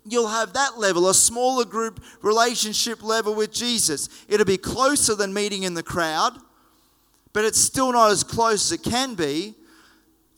you'll 0.04 0.28
have 0.28 0.52
that 0.52 0.78
level, 0.78 1.08
a 1.08 1.14
smaller 1.14 1.64
group 1.64 2.02
relationship 2.22 3.02
level 3.02 3.34
with 3.34 3.52
Jesus. 3.52 4.08
It'll 4.28 4.46
be 4.46 4.58
closer 4.58 5.14
than 5.14 5.32
meeting 5.32 5.62
in 5.62 5.74
the 5.74 5.82
crowd, 5.82 6.32
but 7.32 7.44
it's 7.44 7.60
still 7.60 7.92
not 7.92 8.10
as 8.10 8.24
close 8.24 8.70
as 8.70 8.72
it 8.72 8.82
can 8.82 9.14
be 9.14 9.54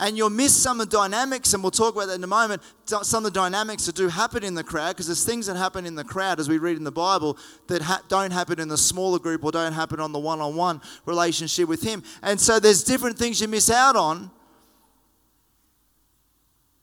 And 0.02 0.16
you'll 0.16 0.30
miss 0.30 0.52
some 0.52 0.80
of 0.80 0.90
the 0.90 0.96
dynamics, 0.96 1.54
and 1.54 1.62
we'll 1.62 1.70
talk 1.70 1.94
about 1.94 2.08
that 2.08 2.16
in 2.16 2.24
a 2.24 2.26
moment. 2.26 2.60
Some 2.86 3.24
of 3.24 3.32
the 3.32 3.40
dynamics 3.40 3.86
that 3.86 3.94
do 3.94 4.08
happen 4.08 4.42
in 4.42 4.56
the 4.56 4.64
crowd, 4.64 4.96
because 4.96 5.06
there's 5.06 5.24
things 5.24 5.46
that 5.46 5.56
happen 5.56 5.86
in 5.86 5.94
the 5.94 6.02
crowd, 6.02 6.40
as 6.40 6.48
we 6.48 6.58
read 6.58 6.76
in 6.76 6.82
the 6.82 6.90
Bible, 6.90 7.38
that 7.68 7.82
ha- 7.82 8.02
don't 8.08 8.32
happen 8.32 8.58
in 8.58 8.66
the 8.66 8.76
smaller 8.76 9.20
group 9.20 9.44
or 9.44 9.52
don't 9.52 9.72
happen 9.72 10.00
on 10.00 10.10
the 10.10 10.18
one 10.18 10.40
on 10.40 10.56
one 10.56 10.80
relationship 11.06 11.68
with 11.68 11.84
Him. 11.84 12.02
And 12.20 12.40
so 12.40 12.58
there's 12.58 12.82
different 12.82 13.16
things 13.16 13.40
you 13.40 13.46
miss 13.46 13.70
out 13.70 13.94
on. 13.94 14.32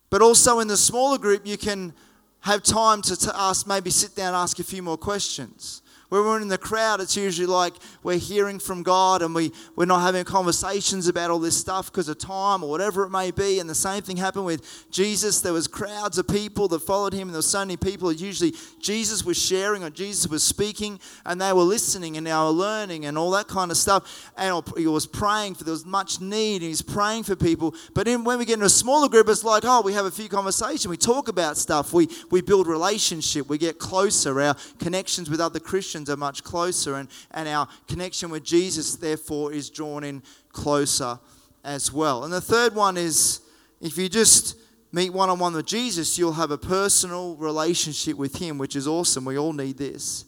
But 0.10 0.22
also 0.22 0.60
in 0.60 0.70
the 0.70 0.78
smaller 0.78 1.18
group, 1.18 1.46
you 1.46 1.58
can 1.58 1.94
have 2.40 2.64
time 2.64 3.02
to, 3.02 3.18
to 3.18 3.34
ask, 3.36 3.68
maybe 3.68 3.90
sit 3.90 4.16
down 4.16 4.28
and 4.28 4.38
ask 4.38 4.60
a 4.60 4.64
few 4.64 4.82
more 4.82 4.98
questions. 4.98 5.82
When 6.10 6.24
we're 6.24 6.42
in 6.42 6.48
the 6.48 6.58
crowd, 6.58 7.02
it's 7.02 7.16
usually 7.16 7.46
like 7.46 7.76
we're 8.02 8.18
hearing 8.18 8.58
from 8.58 8.82
God 8.82 9.22
and 9.22 9.36
we, 9.36 9.54
we're 9.76 9.86
not 9.86 10.02
having 10.02 10.26
conversations 10.26 11.08
about 11.08 11.30
all 11.30 11.38
this 11.38 11.56
stuff 11.56 11.92
because 11.92 12.10
of 12.10 12.18
time 12.18 12.64
or 12.64 12.70
whatever 12.70 13.04
it 13.04 13.12
may 13.12 13.30
be. 13.30 13.60
And 13.60 13.70
the 13.70 13.76
same 13.76 14.02
thing 14.02 14.18
happened 14.18 14.46
with 14.46 14.90
Jesus. 14.90 15.42
There 15.42 15.54
was 15.54 15.68
crowds 15.68 16.18
of 16.18 16.28
people 16.28 16.68
that 16.70 16.80
followed 16.80 17.14
him, 17.14 17.28
and 17.28 17.30
there 17.30 17.38
were 17.38 17.44
so 17.44 17.60
many 17.60 17.78
people. 17.78 18.12
Usually 18.12 18.56
Jesus 18.80 19.24
was 19.24 19.38
sharing 19.38 19.84
or 19.84 19.92
Jesus 19.92 20.28
was 20.28 20.44
speaking, 20.44 21.00
and 21.28 21.40
they 21.40 21.54
were 21.54 21.62
listening 21.62 22.18
and 22.18 22.26
they 22.26 22.34
were 22.34 22.50
learning 22.50 23.06
and 23.06 23.16
all 23.16 23.30
that 23.32 23.48
kind 23.48 23.70
of 23.70 23.78
stuff. 23.78 24.32
And 24.36 24.64
he 24.76 24.88
was 24.88 25.06
praying 25.06 25.56
for 25.56 25.64
there 25.64 25.74
was 25.74 25.86
much 25.86 26.20
need, 26.20 26.64
and 26.64 26.70
he's 26.70 26.82
praying 26.82 27.24
for 27.24 27.36
people. 27.36 27.76
But 27.94 28.08
when 28.08 28.40
we 28.40 28.46
get 28.46 28.58
in 28.58 28.66
a 28.66 28.70
smaller 28.70 29.10
group, 29.10 29.30
it's 29.30 29.44
like, 29.44 29.64
oh, 29.64 29.82
we 29.82 29.94
have 29.94 30.06
a 30.08 30.12
few 30.12 30.28
conversations, 30.28 30.88
we 30.88 30.98
talk 30.98 31.28
about 31.28 31.56
stuff, 31.56 31.94
we, 31.94 32.10
we 32.32 32.42
build 32.42 32.66
relationship, 32.66 33.48
we 33.48 33.60
get 33.60 33.78
closer. 33.78 34.42
Our 34.42 34.56
connections 34.80 35.30
with 35.30 35.40
other 35.40 35.60
Christians 35.60 35.99
are 36.08 36.16
much 36.16 36.44
closer, 36.44 36.96
and, 36.96 37.10
and 37.32 37.50
our 37.50 37.68
connection 37.88 38.30
with 38.30 38.44
Jesus, 38.44 38.96
therefore, 38.96 39.52
is 39.52 39.72
drawn 39.72 40.04
in 40.04 40.22
closer 40.52 41.20
as 41.64 41.92
well. 41.92 42.24
And 42.24 42.32
the 42.32 42.42
third 42.42 42.76
one 42.76 42.96
is 42.96 43.42
if 43.82 43.98
you 43.98 44.08
just 44.08 44.56
meet 44.92 45.12
one 45.12 45.30
on 45.30 45.40
one 45.40 45.54
with 45.54 45.66
Jesus, 45.66 46.18
you'll 46.18 46.34
have 46.34 46.52
a 46.52 46.58
personal 46.58 47.36
relationship 47.36 48.18
with 48.18 48.38
Him, 48.38 48.58
which 48.58 48.76
is 48.76 48.88
awesome. 48.88 49.26
We 49.26 49.38
all 49.38 49.54
need 49.54 49.78
this. 49.78 50.26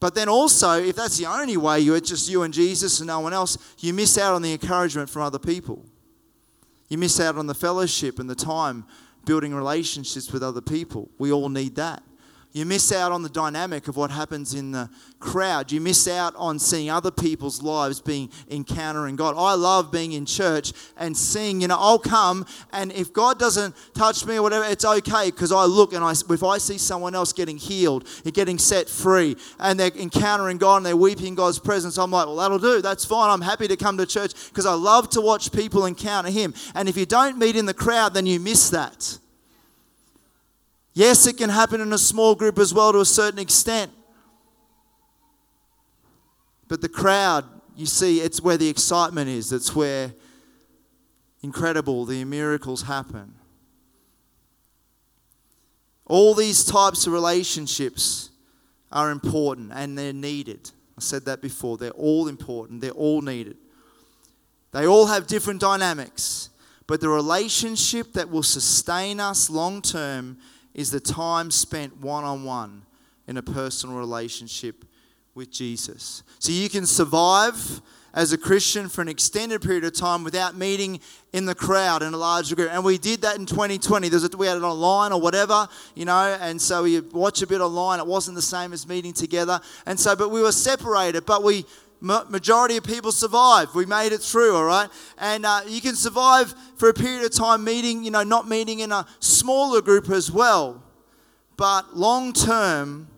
But 0.00 0.14
then 0.14 0.28
also, 0.28 0.80
if 0.80 0.96
that's 0.96 1.18
the 1.18 1.26
only 1.26 1.56
way 1.56 1.80
you're 1.80 2.00
just 2.00 2.30
you 2.30 2.42
and 2.42 2.54
Jesus 2.54 3.00
and 3.00 3.08
no 3.08 3.20
one 3.20 3.32
else, 3.32 3.58
you 3.78 3.92
miss 3.92 4.16
out 4.16 4.34
on 4.34 4.42
the 4.42 4.52
encouragement 4.52 5.10
from 5.10 5.22
other 5.22 5.40
people. 5.40 5.84
You 6.88 6.98
miss 6.98 7.18
out 7.20 7.36
on 7.36 7.46
the 7.46 7.54
fellowship 7.54 8.18
and 8.18 8.30
the 8.30 8.34
time 8.34 8.84
building 9.24 9.54
relationships 9.54 10.32
with 10.32 10.42
other 10.42 10.60
people. 10.60 11.10
We 11.18 11.32
all 11.32 11.48
need 11.48 11.74
that. 11.76 12.02
You 12.52 12.64
miss 12.64 12.92
out 12.92 13.12
on 13.12 13.22
the 13.22 13.28
dynamic 13.28 13.88
of 13.88 13.96
what 13.96 14.10
happens 14.10 14.54
in 14.54 14.72
the 14.72 14.88
crowd. 15.20 15.70
You 15.70 15.82
miss 15.82 16.08
out 16.08 16.34
on 16.36 16.58
seeing 16.58 16.88
other 16.88 17.10
people's 17.10 17.62
lives 17.62 18.00
being 18.00 18.30
encountering 18.50 19.16
God. 19.16 19.34
I 19.36 19.52
love 19.54 19.92
being 19.92 20.12
in 20.12 20.24
church 20.24 20.72
and 20.96 21.14
seeing, 21.14 21.60
you 21.60 21.68
know, 21.68 21.76
I'll 21.78 21.98
come 21.98 22.46
and 22.72 22.90
if 22.92 23.12
God 23.12 23.38
doesn't 23.38 23.74
touch 23.94 24.24
me 24.24 24.36
or 24.36 24.42
whatever, 24.42 24.64
it's 24.64 24.84
okay 24.84 25.30
because 25.30 25.52
I 25.52 25.64
look 25.64 25.92
and 25.92 26.02
I, 26.02 26.12
if 26.12 26.42
I 26.42 26.56
see 26.56 26.78
someone 26.78 27.14
else 27.14 27.34
getting 27.34 27.58
healed 27.58 28.08
and 28.24 28.32
getting 28.32 28.56
set 28.56 28.88
free 28.88 29.36
and 29.58 29.78
they're 29.78 29.92
encountering 29.94 30.56
God 30.56 30.78
and 30.78 30.86
they're 30.86 30.96
weeping 30.96 31.26
in 31.26 31.34
God's 31.34 31.58
presence, 31.58 31.98
I'm 31.98 32.10
like, 32.10 32.26
well, 32.26 32.36
that'll 32.36 32.58
do. 32.58 32.80
That's 32.80 33.04
fine. 33.04 33.28
I'm 33.28 33.42
happy 33.42 33.68
to 33.68 33.76
come 33.76 33.98
to 33.98 34.06
church 34.06 34.32
because 34.48 34.64
I 34.64 34.72
love 34.72 35.10
to 35.10 35.20
watch 35.20 35.52
people 35.52 35.84
encounter 35.84 36.30
Him. 36.30 36.54
And 36.74 36.88
if 36.88 36.96
you 36.96 37.04
don't 37.04 37.36
meet 37.38 37.56
in 37.56 37.66
the 37.66 37.74
crowd, 37.74 38.14
then 38.14 38.24
you 38.24 38.40
miss 38.40 38.70
that. 38.70 39.18
Yes, 40.98 41.28
it 41.28 41.36
can 41.36 41.48
happen 41.48 41.80
in 41.80 41.92
a 41.92 41.96
small 41.96 42.34
group 42.34 42.58
as 42.58 42.74
well 42.74 42.92
to 42.92 42.98
a 42.98 43.04
certain 43.04 43.38
extent. 43.38 43.92
But 46.66 46.80
the 46.80 46.88
crowd, 46.88 47.44
you 47.76 47.86
see, 47.86 48.20
it's 48.20 48.40
where 48.40 48.56
the 48.56 48.68
excitement 48.68 49.30
is. 49.30 49.52
It's 49.52 49.76
where 49.76 50.12
incredible, 51.40 52.04
the 52.04 52.24
miracles 52.24 52.82
happen. 52.82 53.36
All 56.04 56.34
these 56.34 56.64
types 56.64 57.06
of 57.06 57.12
relationships 57.12 58.30
are 58.90 59.12
important 59.12 59.70
and 59.72 59.96
they're 59.96 60.12
needed. 60.12 60.68
I 60.96 61.00
said 61.00 61.26
that 61.26 61.40
before. 61.40 61.78
They're 61.78 61.90
all 61.92 62.26
important, 62.26 62.80
they're 62.80 62.90
all 62.90 63.22
needed. 63.22 63.56
They 64.72 64.88
all 64.88 65.06
have 65.06 65.28
different 65.28 65.60
dynamics, 65.60 66.50
but 66.88 67.00
the 67.00 67.08
relationship 67.08 68.14
that 68.14 68.28
will 68.28 68.42
sustain 68.42 69.20
us 69.20 69.48
long 69.48 69.80
term 69.80 70.38
is 70.78 70.92
the 70.92 71.00
time 71.00 71.50
spent 71.50 72.00
one 72.00 72.22
on 72.22 72.44
one 72.44 72.82
in 73.26 73.36
a 73.36 73.42
personal 73.42 73.96
relationship 73.96 74.84
with 75.34 75.50
Jesus. 75.50 76.22
So 76.38 76.52
you 76.52 76.68
can 76.68 76.86
survive 76.86 77.82
as 78.14 78.32
a 78.32 78.38
Christian 78.38 78.88
for 78.88 79.02
an 79.02 79.08
extended 79.08 79.60
period 79.60 79.82
of 79.82 79.92
time 79.92 80.22
without 80.22 80.56
meeting 80.56 81.00
in 81.32 81.46
the 81.46 81.54
crowd 81.54 82.04
in 82.04 82.14
a 82.14 82.16
larger 82.16 82.54
group. 82.54 82.70
And 82.70 82.84
we 82.84 82.96
did 82.96 83.22
that 83.22 83.36
in 83.36 83.44
2020. 83.44 84.08
There's 84.08 84.22
a, 84.22 84.36
we 84.36 84.46
had 84.46 84.56
it 84.56 84.62
online 84.62 85.10
or 85.10 85.20
whatever, 85.20 85.66
you 85.96 86.04
know, 86.04 86.38
and 86.40 86.62
so 86.62 86.84
we 86.84 87.00
watch 87.00 87.42
a 87.42 87.48
bit 87.48 87.60
online. 87.60 87.98
It 87.98 88.06
wasn't 88.06 88.36
the 88.36 88.42
same 88.42 88.72
as 88.72 88.86
meeting 88.86 89.12
together. 89.12 89.60
And 89.84 89.98
so, 89.98 90.14
but 90.14 90.28
we 90.28 90.42
were 90.42 90.52
separated, 90.52 91.26
but 91.26 91.42
we 91.42 91.66
majority 92.00 92.76
of 92.76 92.84
people 92.84 93.12
survive. 93.12 93.74
We 93.74 93.86
made 93.86 94.12
it 94.12 94.20
through, 94.20 94.56
all 94.56 94.64
right? 94.64 94.88
And 95.18 95.44
uh, 95.44 95.62
you 95.66 95.80
can 95.80 95.96
survive 95.96 96.54
for 96.76 96.88
a 96.88 96.94
period 96.94 97.24
of 97.24 97.32
time 97.32 97.64
meeting, 97.64 98.04
you 98.04 98.10
know, 98.10 98.22
not 98.22 98.48
meeting 98.48 98.80
in 98.80 98.92
a 98.92 99.06
smaller 99.20 99.80
group 99.80 100.08
as 100.10 100.30
well. 100.30 100.82
But 101.56 101.96
long 101.96 102.32
term, 102.32 103.08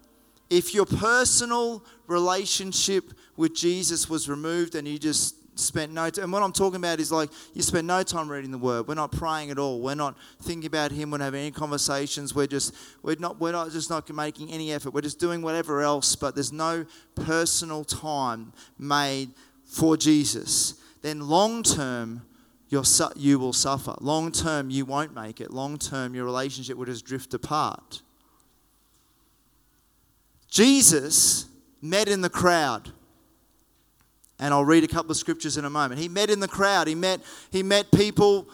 if 0.49 0.75
your 0.75 0.87
personal 0.87 1.85
relationship 2.07 3.13
with 3.37 3.55
Jesus 3.55 4.09
was 4.09 4.29
removed 4.29 4.75
and 4.75 4.89
you 4.89 4.99
just 4.99 5.37
spent 5.61 5.93
no 5.93 6.11
time. 6.11 6.25
And 6.25 6.33
what 6.33 6.43
I'm 6.43 6.53
talking 6.53 6.77
about 6.77 7.01
is 7.01 7.13
like 7.13 7.31
you 7.55 7.63
spend 7.63 7.87
no 7.87 8.03
time 8.03 8.29
reading 8.29 8.51
the 8.51 8.59
Word. 8.59 8.89
We're 8.89 8.95
not 8.95 9.13
praying 9.13 9.51
at 9.51 9.59
all. 9.59 9.81
We're 9.81 9.95
not 9.95 10.17
thinking 10.43 10.67
about 10.67 10.93
Him. 10.93 11.11
We're 11.11 11.19
not 11.19 11.27
having 11.27 11.43
any 11.43 11.51
conversations. 11.51 12.35
We're 12.35 12.47
just 12.47 12.75
we're 13.03 13.17
not 13.19 13.41
we're 13.41 13.53
not 13.53 13.71
just 13.71 13.91
not 13.91 14.09
making 14.11 14.51
any 14.51 14.73
effort. 14.73 14.93
We're 14.93 15.01
just 15.01 15.21
doing 15.21 15.43
whatever 15.43 15.83
else. 15.83 16.17
But 16.17 16.35
there's 16.35 16.53
no 16.53 16.87
personal 17.15 17.85
time 17.85 18.53
made 18.79 19.31
for 19.65 19.97
Jesus. 19.97 20.75
Then 21.03 21.21
long 21.21 21.63
term. 21.63 22.23
you 22.69 22.83
you 23.17 23.39
will 23.39 23.53
suffer. 23.53 23.95
Long 24.01 24.33
term, 24.33 24.71
you 24.71 24.85
won't 24.85 25.15
make 25.15 25.41
it. 25.41 25.53
Long 25.53 25.79
term, 25.79 26.15
your 26.15 26.25
relationship 26.25 26.77
will 26.77 26.87
just 26.87 27.05
drift 27.05 27.35
apart. 27.35 28.03
Jesus 30.49 31.47
met 31.81 32.09
in 32.09 32.21
the 32.21 32.31
crowd 32.31 32.93
and 34.41 34.55
I'll 34.55 34.65
read 34.65 34.83
a 34.83 34.89
couple 34.89 35.11
of 35.11 35.19
scriptures 35.19 35.57
in 35.57 35.65
a 35.65 35.71
moment. 35.71 36.01
He 36.01 36.09
met 36.09 36.31
in 36.31 36.41
the 36.41 36.49
crowd. 36.49 36.89
He 36.89 36.95
met, 36.95 37.21
he 37.53 37.63
met 37.63 37.93
people, 37.93 38.49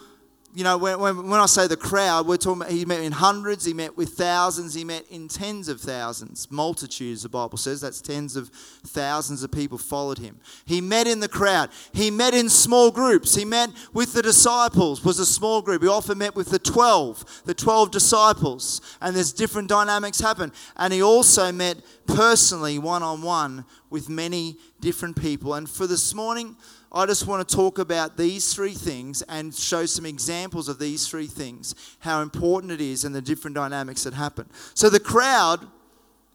you 0.53 0.65
know, 0.65 0.77
when, 0.77 0.99
when, 0.99 1.29
when 1.29 1.39
I 1.39 1.45
say 1.45 1.65
the 1.67 1.77
crowd, 1.77 2.27
we're 2.27 2.35
talking 2.35 2.61
about 2.63 2.73
he 2.73 2.83
met 2.83 3.01
in 3.01 3.13
hundreds, 3.13 3.63
he 3.63 3.73
met 3.73 3.95
with 3.95 4.09
thousands, 4.09 4.73
he 4.73 4.83
met 4.83 5.05
in 5.09 5.29
tens 5.29 5.69
of 5.69 5.79
thousands. 5.79 6.51
Multitudes, 6.51 7.23
the 7.23 7.29
Bible 7.29 7.57
says. 7.57 7.79
That's 7.79 8.01
tens 8.01 8.35
of 8.35 8.49
thousands 8.49 9.43
of 9.43 9.51
people 9.51 9.77
followed 9.77 10.17
him. 10.17 10.41
He 10.65 10.81
met 10.81 11.07
in 11.07 11.21
the 11.21 11.29
crowd. 11.29 11.69
He 11.93 12.11
met 12.11 12.33
in 12.33 12.49
small 12.49 12.91
groups. 12.91 13.33
He 13.33 13.45
met 13.45 13.69
with 13.93 14.11
the 14.11 14.21
disciples, 14.21 15.05
was 15.05 15.19
a 15.19 15.25
small 15.25 15.61
group. 15.61 15.83
He 15.83 15.87
often 15.87 16.17
met 16.17 16.35
with 16.35 16.49
the 16.49 16.59
12, 16.59 17.43
the 17.45 17.53
12 17.53 17.91
disciples. 17.91 18.81
And 18.99 19.15
there's 19.15 19.31
different 19.31 19.69
dynamics 19.69 20.19
happen. 20.19 20.51
And 20.75 20.91
he 20.91 21.01
also 21.01 21.51
met 21.53 21.77
personally, 22.07 22.77
one 22.77 23.03
on 23.03 23.21
one, 23.21 23.63
with 23.89 24.09
many 24.09 24.57
different 24.79 25.19
people. 25.19 25.53
And 25.55 25.69
for 25.69 25.87
this 25.87 26.13
morning, 26.13 26.55
I 26.91 27.05
just 27.05 27.27
want 27.27 27.47
to 27.47 27.55
talk 27.55 27.79
about 27.79 28.17
these 28.17 28.53
three 28.53 28.73
things 28.73 29.21
and 29.23 29.53
show 29.53 29.85
some 29.85 30.05
examples 30.05 30.69
of 30.69 30.79
these 30.79 31.07
three 31.07 31.27
things, 31.27 31.75
how 31.99 32.21
important 32.21 32.71
it 32.71 32.81
is, 32.81 33.03
and 33.03 33.13
the 33.13 33.21
different 33.21 33.55
dynamics 33.55 34.03
that 34.03 34.13
happen. 34.13 34.49
So 34.73 34.89
the 34.89 34.99
crowd. 34.99 35.67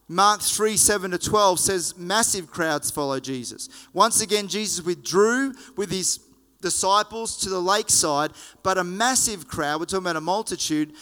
Mark 0.09 0.43
3 0.43 0.77
7 0.77 1.13
to 1.13 1.19
12 1.19 1.59
says 1.59 1.97
massive 1.97 2.51
crowds 2.51 2.91
follow 2.91 3.19
Jesus. 3.19 3.71
Once 3.95 4.21
again, 4.21 4.47
Jesus 4.47 4.85
withdrew 4.85 5.55
with 5.77 5.91
his 5.91 6.19
disciples 6.61 7.37
to 7.39 7.49
the 7.49 7.61
lakeside, 7.61 8.33
but 8.63 8.77
a 8.77 8.85
massive 8.85 9.47
crowd, 9.49 9.81
we're 9.81 9.87
talking 9.87 10.05
about 10.05 10.17
a 10.17 10.21
multitude, 10.21 10.93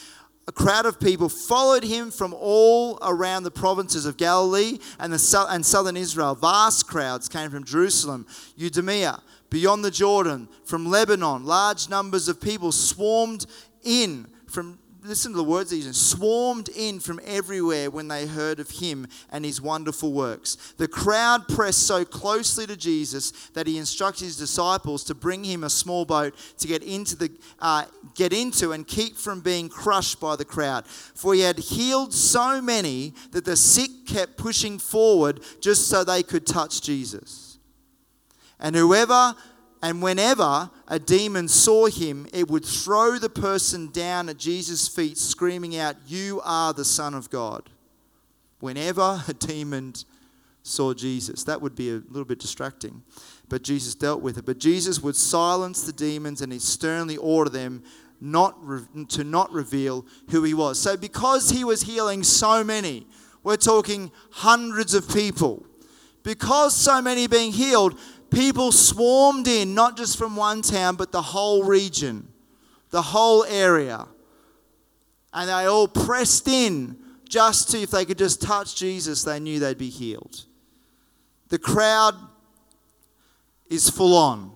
a 0.49 0.53
crowd 0.53 0.85
of 0.85 0.99
people 0.99 1.29
followed 1.29 1.85
him 1.85 2.11
from 2.11 2.35
all 2.35 2.99
around 3.03 3.45
the 3.45 3.53
provinces 3.53 4.05
of 4.05 4.17
Galilee 4.17 4.79
and, 4.99 5.13
the, 5.13 5.47
and 5.49 5.65
southern 5.65 5.97
Israel. 5.97 6.35
Vast 6.35 6.89
crowds 6.89 7.29
came 7.29 7.51
from 7.51 7.63
Jerusalem, 7.63 8.27
Judea, 8.59 9.23
beyond 9.49 9.85
the 9.85 9.93
Jordan, 9.93 10.49
from 10.65 10.87
Lebanon. 10.87 11.45
Large 11.45 11.89
numbers 11.89 12.29
of 12.29 12.41
people 12.41 12.73
swarmed 12.73 13.47
in 13.85 14.27
from 14.49 14.80
listen 15.03 15.33
to 15.33 15.37
the 15.37 15.45
words 15.45 15.71
he's 15.71 15.97
swarmed 15.97 16.69
in 16.71 17.01
from 17.01 17.21
everywhere 17.25 17.91
when 17.91 18.09
they 18.09 18.27
heard 18.27 18.61
of 18.61 18.71
him 18.71 19.07
and 19.31 19.45
his 19.45 19.61
wonderful 19.61 20.13
works. 20.13 20.75
The 20.77 20.89
crowd 20.89 21.49
pressed 21.49 21.87
so 21.87 22.05
closely 22.05 22.67
to 22.67 22.77
Jesus 22.77 23.31
that 23.55 23.67
he 23.67 23.79
instructed 23.79 24.25
his 24.25 24.37
disciples 24.37 25.05
to 25.05 25.15
bring 25.15 25.45
him 25.45 25.65
a 25.65 25.71
small 25.71 26.05
boat 26.05 26.35
to 26.59 26.69
get 26.69 26.83
into 26.83 27.17
the 27.17 27.31
uh, 27.59 27.85
get 28.15 28.33
into 28.33 28.73
and 28.73 28.87
keep 28.87 29.17
from 29.17 29.41
being 29.41 29.69
crushed 29.69 30.21
by 30.21 30.37
the 30.37 30.45
crowd. 30.45 30.87
For 30.87 31.35
he 31.35 31.41
had 31.41 31.59
healed 31.59 32.13
so 32.13 32.61
many 32.61 33.15
that 33.33 33.45
the 33.45 33.57
sick 33.57 33.91
kept 34.07 34.37
pushing 34.37 34.79
forward 34.79 35.41
just 35.61 35.89
so 35.89 36.05
they 36.05 36.23
could 36.23 36.47
touch 36.47 36.83
Jesus. 36.83 37.59
And 38.59 38.77
whoever 38.77 39.35
And 39.83 40.03
whenever 40.03 40.71
a 40.89 40.99
demon 40.99 41.49
saw 41.49 41.87
him, 41.87 42.27
it 42.35 42.51
would 42.51 42.65
throw 42.65 43.19
the 43.19 43.31
person 43.31 43.91
down 43.91 44.29
at 44.29 44.37
Jesus' 44.37 44.87
feet, 44.87 45.17
screaming 45.17 45.77
out, 45.77 45.97
You 46.07 46.43
are 46.45 46.75
the 46.75 46.85
Son 46.85 47.15
of 47.15 47.31
God. 47.31 47.71
Whenever 48.61 49.23
a 49.27 49.33
demon 49.33 49.95
saw 50.63 50.93
Jesus, 50.93 51.45
that 51.45 51.63
would 51.63 51.75
be 51.75 51.91
a 51.91 52.03
little 52.11 52.27
bit 52.27 52.39
distracting. 52.39 53.03
But 53.49 53.63
Jesus 53.63 53.95
dealt 53.95 54.21
with 54.21 54.37
it. 54.37 54.45
But 54.45 54.59
Jesus 54.59 55.01
would 55.01 55.17
silence 55.17 55.83
the 55.83 55.93
demons 55.93 56.43
and 56.43 56.53
he 56.53 56.59
sternly 56.59 57.17
order 57.17 57.51
them 57.51 57.83
not 58.21 58.57
re- 58.63 58.83
to 59.09 59.25
not 59.25 59.51
reveal 59.51 60.05
who 60.31 60.45
he 60.45 60.53
was. 60.53 60.79
So, 60.79 60.97
because 60.97 61.51
he 61.51 61.65
was 61.65 61.83
healing 61.83 62.23
so 62.23 62.63
many, 62.63 63.07
we're 63.43 63.57
talking 63.57 64.13
hundreds 64.31 64.95
of 64.95 65.09
people. 65.09 65.65
Because 66.23 66.77
so 66.77 67.01
many 67.01 67.27
being 67.27 67.51
healed, 67.53 67.99
people 68.31 68.73
swarmed 68.73 69.49
in, 69.49 69.75
not 69.75 69.97
just 69.97 70.17
from 70.17 70.37
one 70.37 70.63
town, 70.63 70.97
but 70.97 71.13
the 71.13 71.23
whole 71.23 71.65
region, 71.65 72.29
the 72.91 73.03
whole 73.03 73.45
area. 73.45 74.07
And 75.33 75.49
they 75.49 75.67
all 75.67 75.89
pressed 75.89 76.49
in 76.49 76.97
just 77.29 77.71
to, 77.71 77.79
if 77.81 77.91
they 77.91 78.05
could 78.05 78.19
just 78.19 78.43
touch 78.43 78.77
Jesus, 78.77 79.23
they 79.23 79.39
knew 79.39 79.59
they'd 79.59 79.79
be 79.79 79.91
healed. 79.91 80.45
The 81.49 81.59
crowd 81.59 82.15
is 83.69 83.89
full 83.89 84.17
on. 84.17 84.53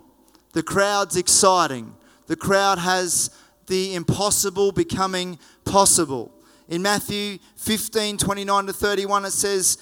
The 0.53 0.63
crowd's 0.63 1.17
exciting. 1.17 1.95
The 2.27 2.37
crowd 2.37 2.79
has 2.79 3.31
the 3.67 3.95
impossible 3.95 4.73
becoming 4.73 5.39
possible. 5.65 6.33
In 6.69 6.83
Matthew 6.83 7.39
15 7.57 8.17
29 8.19 8.67
to 8.67 8.73
31, 8.73 9.25
it 9.27 9.31
says, 9.33 9.79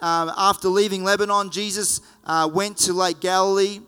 uh, 0.00 0.32
After 0.36 0.68
leaving 0.68 1.04
Lebanon, 1.04 1.50
Jesus 1.50 2.00
uh, 2.24 2.48
went 2.52 2.76
to 2.78 2.92
Lake 2.92 3.20
Galilee, 3.20 3.80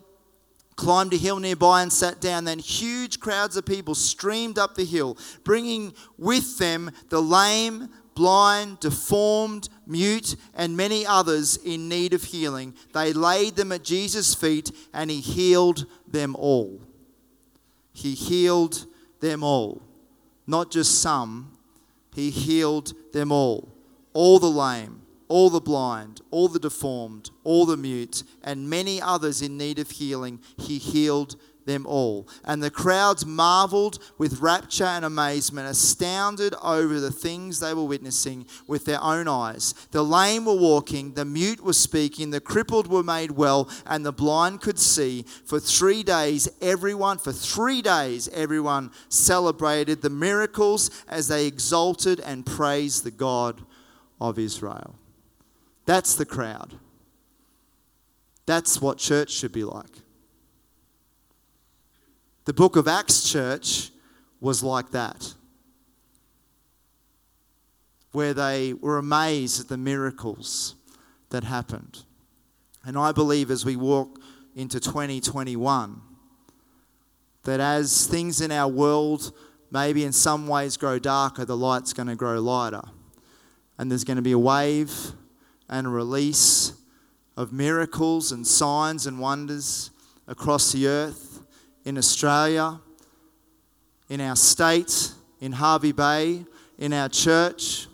climbed 0.77 1.13
a 1.15 1.17
hill 1.17 1.39
nearby, 1.39 1.83
and 1.83 1.93
sat 1.93 2.21
down. 2.21 2.45
Then 2.45 2.59
huge 2.59 3.21
crowds 3.21 3.57
of 3.57 3.67
people 3.67 3.95
streamed 3.95 4.59
up 4.59 4.75
the 4.75 4.85
hill, 4.85 5.17
bringing 5.45 5.93
with 6.19 6.59
them 6.59 6.91
the 7.09 7.21
lame, 7.21 7.89
blind, 8.15 8.81
deformed, 8.81 9.69
mute, 9.87 10.37
and 10.55 10.77
many 10.77 11.07
others 11.07 11.57
in 11.59 11.89
need 11.89 12.15
of 12.15 12.25
healing. 12.25 12.75
They 12.93 13.13
laid 13.13 13.57
them 13.57 13.73
at 13.73 13.85
Jesus' 13.85 14.35
feet, 14.35 14.71
and 14.93 15.11
he 15.11 15.21
healed 15.21 15.87
them 16.09 16.35
all. 16.37 16.81
He 17.93 18.15
healed 18.15 18.87
them 19.21 19.43
all. 19.43 19.83
Not 20.47 20.71
just 20.71 21.01
some, 21.01 21.53
he 22.15 22.31
healed 22.31 22.95
them 23.13 23.33
all. 23.33 23.69
All 24.13 24.39
the 24.39 24.51
lame, 24.51 25.03
all 25.29 25.51
the 25.51 25.61
blind, 25.61 26.21
all 26.31 26.49
the 26.49 26.59
deformed, 26.59 27.31
all 27.45 27.67
the 27.67 27.77
mute, 27.77 28.23
and 28.43 28.71
many 28.71 29.01
others 29.01 29.43
in 29.43 29.57
need 29.57 29.79
of 29.79 29.91
healing, 29.91 30.41
he 30.57 30.79
healed 30.79 31.37
them 31.67 31.85
all. 31.85 32.27
And 32.45 32.63
the 32.63 32.71
crowds 32.71 33.27
marveled 33.27 33.99
with 34.19 34.41
rapture 34.41 34.85
and 34.85 35.05
amazement, 35.05 35.69
astounded 35.69 36.55
over 36.63 37.01
the 37.01 37.11
things 37.11 37.61
they 37.61 37.75
were 37.75 37.85
witnessing 37.85 38.47
with 38.67 38.85
their 38.85 39.03
own 39.03 39.29
eyes. 39.29 39.75
The 39.91 40.05
lame 40.05 40.47
were 40.47 40.57
walking, 40.57 41.13
the 41.13 41.25
mute 41.25 41.63
was 41.63 41.77
speaking, 41.77 42.31
the 42.31 42.41
crippled 42.41 42.87
were 42.87 43.03
made 43.03 43.33
well, 43.33 43.69
and 43.85 44.07
the 44.07 44.13
blind 44.13 44.61
could 44.61 44.79
see. 44.79 45.25
For 45.45 45.61
three 45.61 46.03
days, 46.03 46.49
everyone, 46.63 47.19
for 47.19 47.33
three 47.33 47.83
days, 47.83 48.29
everyone 48.29 48.93
celebrated 49.09 50.03
the 50.03 50.11
miracles 50.11 50.91
as 51.09 51.29
they 51.29 51.47
exalted 51.47 52.21
and 52.21 52.47
praised 52.47 53.05
the 53.05 53.11
God 53.11 53.63
of 54.21 54.39
Israel. 54.39 54.95
That's 55.87 56.15
the 56.15 56.27
crowd. 56.27 56.79
That's 58.45 58.81
what 58.81 58.99
church 58.99 59.31
should 59.31 59.53
be 59.53 59.65
like. 59.65 60.03
The 62.45 62.53
book 62.53 62.77
of 62.77 62.87
Acts 62.87 63.29
church 63.29 63.91
was 64.41 64.63
like 64.63 64.91
that, 64.93 65.35
where 68.13 68.35
they 68.35 68.73
were 68.73 68.99
amazed 68.99 69.61
at 69.61 69.69
the 69.69 69.77
miracles 69.77 70.77
that 71.31 71.43
happened. 71.43 72.05
And 72.85 72.97
I 72.97 73.11
believe 73.11 73.51
as 73.51 73.65
we 73.65 73.75
walk 73.75 74.21
into 74.55 74.79
2021, 74.79 76.01
that 77.43 77.59
as 77.59 78.07
things 78.07 78.41
in 78.41 78.53
our 78.53 78.69
world 78.69 79.33
maybe 79.71 80.05
in 80.05 80.13
some 80.13 80.47
ways 80.47 80.77
grow 80.77 80.99
darker, 80.99 81.45
the 81.45 81.57
light's 81.57 81.93
going 81.93 82.09
to 82.09 82.15
grow 82.15 82.41
lighter. 82.41 82.83
And 83.79 83.91
there's 83.91 84.05
going 84.05 84.17
to 84.17 84.23
be 84.23 84.33
a 84.33 84.39
wave 84.39 85.13
and 85.69 85.93
release 85.93 86.73
of 87.37 87.53
miracles 87.53 88.33
and 88.33 88.47
signs 88.47 89.07
and 89.07 89.21
wonders 89.21 89.91
across 90.27 90.73
the 90.73 90.87
earth 90.87 91.41
in 91.85 91.99
Australia, 91.99 92.81
in 94.09 94.21
our 94.21 94.37
state, 94.37 95.13
in 95.41 95.53
Hervey 95.53 95.93
Bay, 95.93 96.45
in 96.79 96.93
our 96.93 97.09
church. 97.09 97.87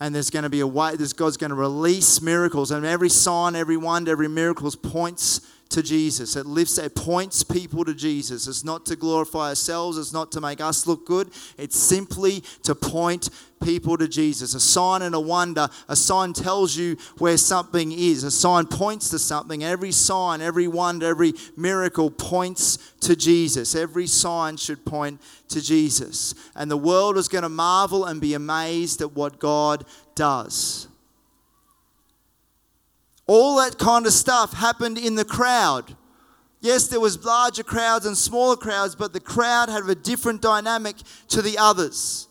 And 0.00 0.14
there's 0.14 0.30
going 0.30 0.44
to 0.44 0.50
be 0.50 0.60
a 0.60 0.66
way, 0.66 0.94
there's 0.96 1.12
God's 1.12 1.36
going 1.36 1.50
to 1.50 1.56
release 1.56 2.22
miracles. 2.22 2.70
And 2.70 2.86
every 2.86 3.08
sign, 3.08 3.56
every 3.56 3.76
wonder, 3.76 4.12
every 4.12 4.28
miracle 4.28 4.70
points 4.70 5.40
to 5.70 5.82
Jesus. 5.82 6.36
It 6.36 6.46
lifts, 6.46 6.78
it 6.78 6.94
points 6.94 7.42
people 7.42 7.84
to 7.84 7.94
Jesus. 7.94 8.46
It's 8.46 8.64
not 8.64 8.86
to 8.86 8.96
glorify 8.96 9.50
ourselves, 9.50 9.98
it's 9.98 10.12
not 10.12 10.32
to 10.32 10.40
make 10.40 10.60
us 10.60 10.86
look 10.86 11.06
good. 11.06 11.30
It's 11.56 11.78
simply 11.78 12.42
to 12.62 12.74
point 12.74 13.28
people 13.62 13.96
to 13.98 14.08
Jesus. 14.08 14.54
A 14.54 14.60
sign 14.60 15.02
and 15.02 15.14
a 15.14 15.20
wonder, 15.20 15.68
a 15.88 15.96
sign 15.96 16.32
tells 16.32 16.76
you 16.76 16.96
where 17.18 17.36
something 17.36 17.92
is. 17.92 18.24
A 18.24 18.30
sign 18.30 18.66
points 18.66 19.10
to 19.10 19.18
something. 19.18 19.62
Every 19.62 19.92
sign, 19.92 20.40
every 20.40 20.68
wonder, 20.68 21.06
every 21.06 21.34
miracle 21.56 22.10
points 22.10 22.78
to 23.00 23.14
Jesus. 23.14 23.74
Every 23.74 24.06
sign 24.06 24.56
should 24.56 24.84
point 24.84 25.20
to 25.48 25.60
Jesus. 25.60 26.34
And 26.54 26.70
the 26.70 26.76
world 26.76 27.18
is 27.18 27.28
going 27.28 27.42
to 27.42 27.48
marvel 27.48 28.04
and 28.06 28.20
be 28.20 28.34
amazed 28.34 29.02
at 29.02 29.12
what 29.12 29.38
God 29.38 29.84
does. 30.14 30.87
All 33.28 33.58
that 33.58 33.78
kind 33.78 34.06
of 34.06 34.12
stuff 34.12 34.54
happened 34.54 34.98
in 34.98 35.14
the 35.14 35.24
crowd. 35.24 35.96
Yes, 36.60 36.88
there 36.88 36.98
was 36.98 37.24
larger 37.24 37.62
crowds 37.62 38.06
and 38.06 38.16
smaller 38.16 38.56
crowds, 38.56 38.96
but 38.96 39.12
the 39.12 39.20
crowd 39.20 39.68
had 39.68 39.84
a 39.84 39.94
different 39.94 40.42
dynamic 40.42 40.96
to 41.28 41.40
the 41.40 41.56
others. 41.56 42.26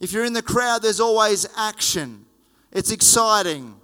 If 0.00 0.12
you're 0.12 0.24
in 0.24 0.32
the 0.34 0.42
crowd, 0.42 0.82
there's 0.82 1.00
always 1.00 1.46
action. 1.56 2.26
It's 2.72 2.90
exciting. 2.90 3.76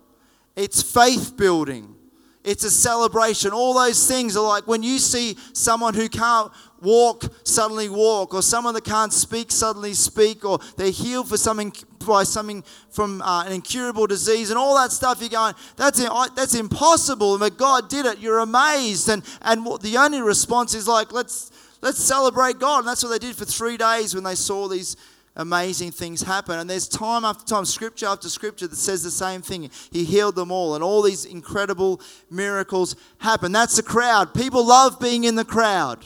It's 0.57 0.83
faith 0.83 1.37
building. 1.37 1.94
It's 2.42 2.64
a 2.64 2.70
celebration. 2.70 3.52
All 3.52 3.74
those 3.74 4.09
things 4.09 4.37
are 4.37 4.46
like 4.46 4.66
when 4.66 4.83
you 4.83 4.98
see 4.98 5.37
someone 5.52 5.94
who 5.94 6.09
can't 6.09 6.50
walk 6.81 7.24
suddenly 7.44 7.88
walk, 7.88 8.35
or 8.35 8.42
someone 8.42 8.74
that 8.74 8.85
can't 8.85 9.12
speak 9.12 9.52
suddenly 9.52 9.94
speak, 9.94 10.44
or 10.44 10.59
they're 10.76 10.90
healed 10.90 11.28
for 11.28 11.37
something 11.37 11.72
by 12.08 12.24
something 12.24 12.64
from 12.90 13.22
uh, 13.22 13.44
an 13.44 13.52
incurable 13.52 14.06
disease, 14.06 14.50
and 14.50 14.58
all 14.58 14.74
that 14.76 14.90
stuff. 14.90 15.20
You're 15.20 15.30
going, 15.30 15.54
that's 15.76 16.00
that's 16.34 16.54
impossible, 16.54 17.38
but 17.38 17.56
God 17.56 17.88
did 17.88 18.06
it. 18.06 18.18
You're 18.18 18.40
amazed, 18.40 19.08
and 19.08 19.22
and 19.42 19.64
the 19.80 19.96
only 19.96 20.20
response 20.20 20.74
is 20.74 20.88
like, 20.88 21.12
let's 21.12 21.52
let's 21.80 21.98
celebrate 21.98 22.58
God, 22.58 22.80
and 22.80 22.88
that's 22.88 23.02
what 23.02 23.10
they 23.10 23.18
did 23.18 23.36
for 23.36 23.44
three 23.44 23.76
days 23.76 24.14
when 24.14 24.24
they 24.24 24.34
saw 24.34 24.66
these 24.66 24.96
amazing 25.36 25.92
things 25.92 26.22
happen. 26.22 26.58
And 26.58 26.68
there's 26.68 26.88
time 26.88 27.24
after 27.24 27.44
time, 27.44 27.64
scripture 27.64 28.06
after 28.06 28.28
scripture 28.28 28.66
that 28.66 28.76
says 28.76 29.02
the 29.04 29.10
same 29.10 29.40
thing. 29.40 29.70
He 29.92 30.04
healed 30.04 30.34
them 30.34 30.50
all, 30.50 30.74
and 30.74 30.82
all 30.82 31.02
these 31.02 31.24
incredible 31.24 32.00
miracles 32.30 32.96
happen. 33.18 33.52
That's 33.52 33.76
the 33.76 33.82
crowd. 33.82 34.34
People 34.34 34.66
love 34.66 34.98
being 34.98 35.24
in 35.24 35.36
the 35.36 35.44
crowd. 35.44 36.04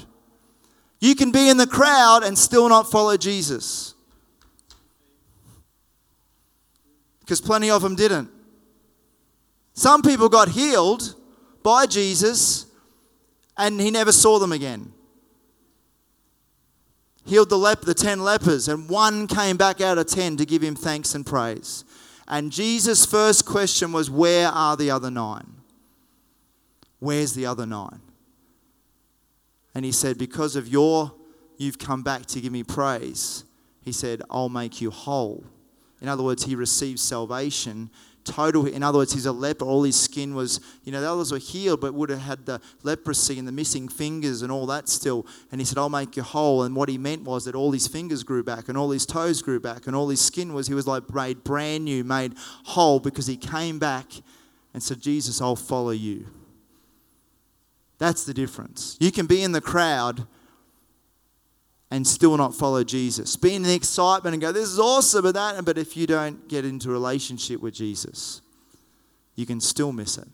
You 1.00 1.16
can 1.16 1.32
be 1.32 1.48
in 1.48 1.56
the 1.56 1.66
crowd 1.66 2.22
and 2.22 2.38
still 2.38 2.68
not 2.68 2.90
follow 2.90 3.16
Jesus. 3.16 3.94
Because 7.22 7.40
plenty 7.40 7.70
of 7.70 7.82
them 7.82 7.96
didn't. 7.96 8.30
Some 9.74 10.02
people 10.02 10.28
got 10.28 10.48
healed 10.48 11.14
by 11.62 11.86
Jesus 11.86 12.66
and 13.56 13.80
he 13.80 13.90
never 13.90 14.12
saw 14.12 14.38
them 14.38 14.52
again. 14.52 14.92
Healed 17.24 17.50
the, 17.50 17.58
lep- 17.58 17.82
the 17.82 17.94
10 17.94 18.20
lepers, 18.24 18.66
and 18.66 18.88
one 18.88 19.28
came 19.28 19.56
back 19.56 19.80
out 19.80 19.96
of 19.96 20.06
10 20.06 20.38
to 20.38 20.44
give 20.44 20.60
him 20.60 20.74
thanks 20.74 21.14
and 21.14 21.24
praise. 21.24 21.84
And 22.26 22.50
Jesus' 22.50 23.06
first 23.06 23.46
question 23.46 23.92
was, 23.92 24.10
Where 24.10 24.48
are 24.48 24.76
the 24.76 24.90
other 24.90 25.10
nine? 25.10 25.54
Where's 26.98 27.34
the 27.34 27.46
other 27.46 27.66
nine? 27.66 28.00
And 29.74 29.84
he 29.84 29.92
said, 29.92 30.18
Because 30.18 30.56
of 30.56 30.66
your, 30.66 31.12
you've 31.56 31.78
come 31.78 32.02
back 32.02 32.26
to 32.26 32.40
give 32.40 32.52
me 32.52 32.64
praise, 32.64 33.44
he 33.82 33.92
said, 33.92 34.22
I'll 34.30 34.48
make 34.48 34.80
you 34.80 34.90
whole. 34.90 35.44
In 36.02 36.08
other 36.08 36.24
words, 36.24 36.44
he 36.44 36.56
received 36.56 36.98
salvation. 36.98 37.88
Total, 38.24 38.66
in 38.66 38.82
other 38.82 38.98
words, 38.98 39.12
he's 39.12 39.26
a 39.26 39.32
leper. 39.32 39.64
All 39.64 39.84
his 39.84 39.98
skin 39.98 40.34
was, 40.34 40.60
you 40.84 40.92
know, 40.92 41.00
the 41.00 41.08
others 41.10 41.32
were 41.32 41.38
healed, 41.38 41.80
but 41.80 41.94
would 41.94 42.10
have 42.10 42.20
had 42.20 42.44
the 42.44 42.60
leprosy 42.82 43.38
and 43.38 43.46
the 43.46 43.52
missing 43.52 43.88
fingers 43.88 44.42
and 44.42 44.50
all 44.50 44.66
that 44.66 44.88
still. 44.88 45.26
And 45.50 45.60
he 45.60 45.64
said, 45.64 45.78
I'll 45.78 45.88
make 45.88 46.16
you 46.16 46.22
whole. 46.22 46.64
And 46.64 46.74
what 46.74 46.88
he 46.88 46.98
meant 46.98 47.22
was 47.22 47.44
that 47.44 47.54
all 47.54 47.72
his 47.72 47.86
fingers 47.86 48.24
grew 48.24 48.42
back 48.42 48.68
and 48.68 48.76
all 48.76 48.90
his 48.90 49.06
toes 49.06 49.42
grew 49.42 49.60
back 49.60 49.86
and 49.86 49.96
all 49.96 50.08
his 50.08 50.20
skin 50.20 50.52
was, 50.52 50.66
he 50.66 50.74
was 50.74 50.86
like 50.86 51.12
made 51.12 51.44
brand 51.44 51.84
new, 51.84 52.04
made 52.04 52.34
whole 52.64 53.00
because 53.00 53.26
he 53.28 53.36
came 53.36 53.78
back 53.78 54.06
and 54.74 54.82
said, 54.82 55.00
Jesus, 55.00 55.40
I'll 55.40 55.56
follow 55.56 55.90
you. 55.90 56.26
That's 57.98 58.24
the 58.24 58.34
difference. 58.34 58.96
You 58.98 59.12
can 59.12 59.26
be 59.26 59.42
in 59.42 59.52
the 59.52 59.60
crowd 59.60 60.26
and 61.92 62.06
still 62.06 62.38
not 62.38 62.54
follow 62.54 62.82
Jesus. 62.82 63.36
Be 63.36 63.54
in 63.54 63.62
the 63.62 63.74
excitement 63.74 64.32
and 64.32 64.40
go, 64.40 64.50
this 64.50 64.66
is 64.66 64.78
awesome, 64.78 65.24
but 65.24 65.34
that, 65.34 65.62
but 65.62 65.76
if 65.76 65.94
you 65.94 66.06
don't 66.06 66.48
get 66.48 66.64
into 66.64 66.88
relationship 66.88 67.60
with 67.60 67.74
Jesus, 67.74 68.40
you 69.34 69.44
can 69.44 69.60
still 69.60 69.92
miss 69.92 70.16
it. 70.16 70.26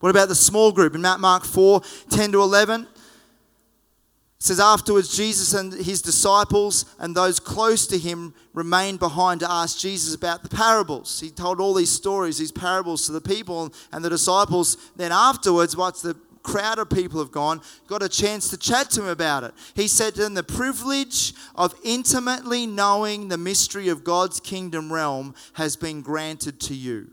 What 0.00 0.10
about 0.10 0.28
the 0.28 0.34
small 0.34 0.72
group 0.72 0.96
in 0.96 1.02
Matt 1.02 1.20
Mark 1.20 1.44
4 1.44 1.82
10 2.10 2.32
to 2.32 2.42
11? 2.42 2.82
It 2.82 2.88
says, 4.40 4.58
Afterwards, 4.58 5.16
Jesus 5.16 5.54
and 5.54 5.72
his 5.72 6.02
disciples 6.02 6.84
and 6.98 7.14
those 7.14 7.38
close 7.38 7.86
to 7.86 7.96
him 7.96 8.34
remained 8.54 8.98
behind 8.98 9.38
to 9.38 9.48
ask 9.48 9.78
Jesus 9.78 10.16
about 10.16 10.42
the 10.42 10.48
parables. 10.48 11.20
He 11.20 11.30
told 11.30 11.60
all 11.60 11.74
these 11.74 11.92
stories, 11.92 12.38
these 12.38 12.50
parables 12.50 13.06
to 13.06 13.12
the 13.12 13.20
people, 13.20 13.72
and 13.92 14.04
the 14.04 14.10
disciples 14.10 14.78
then 14.96 15.12
afterwards, 15.12 15.76
what's 15.76 16.02
the 16.02 16.16
crowd 16.42 16.78
of 16.78 16.90
people 16.90 17.20
have 17.20 17.32
gone, 17.32 17.60
got 17.86 18.02
a 18.02 18.08
chance 18.08 18.48
to 18.50 18.56
chat 18.56 18.90
to 18.90 19.02
him 19.02 19.08
about 19.08 19.44
it. 19.44 19.54
He 19.74 19.88
said 19.88 20.14
to 20.14 20.22
them, 20.22 20.34
The 20.34 20.42
privilege 20.42 21.34
of 21.54 21.74
intimately 21.84 22.66
knowing 22.66 23.28
the 23.28 23.38
mystery 23.38 23.88
of 23.88 24.04
God's 24.04 24.40
kingdom 24.40 24.92
realm 24.92 25.34
has 25.54 25.76
been 25.76 26.02
granted 26.02 26.60
to 26.60 26.74
you, 26.74 27.10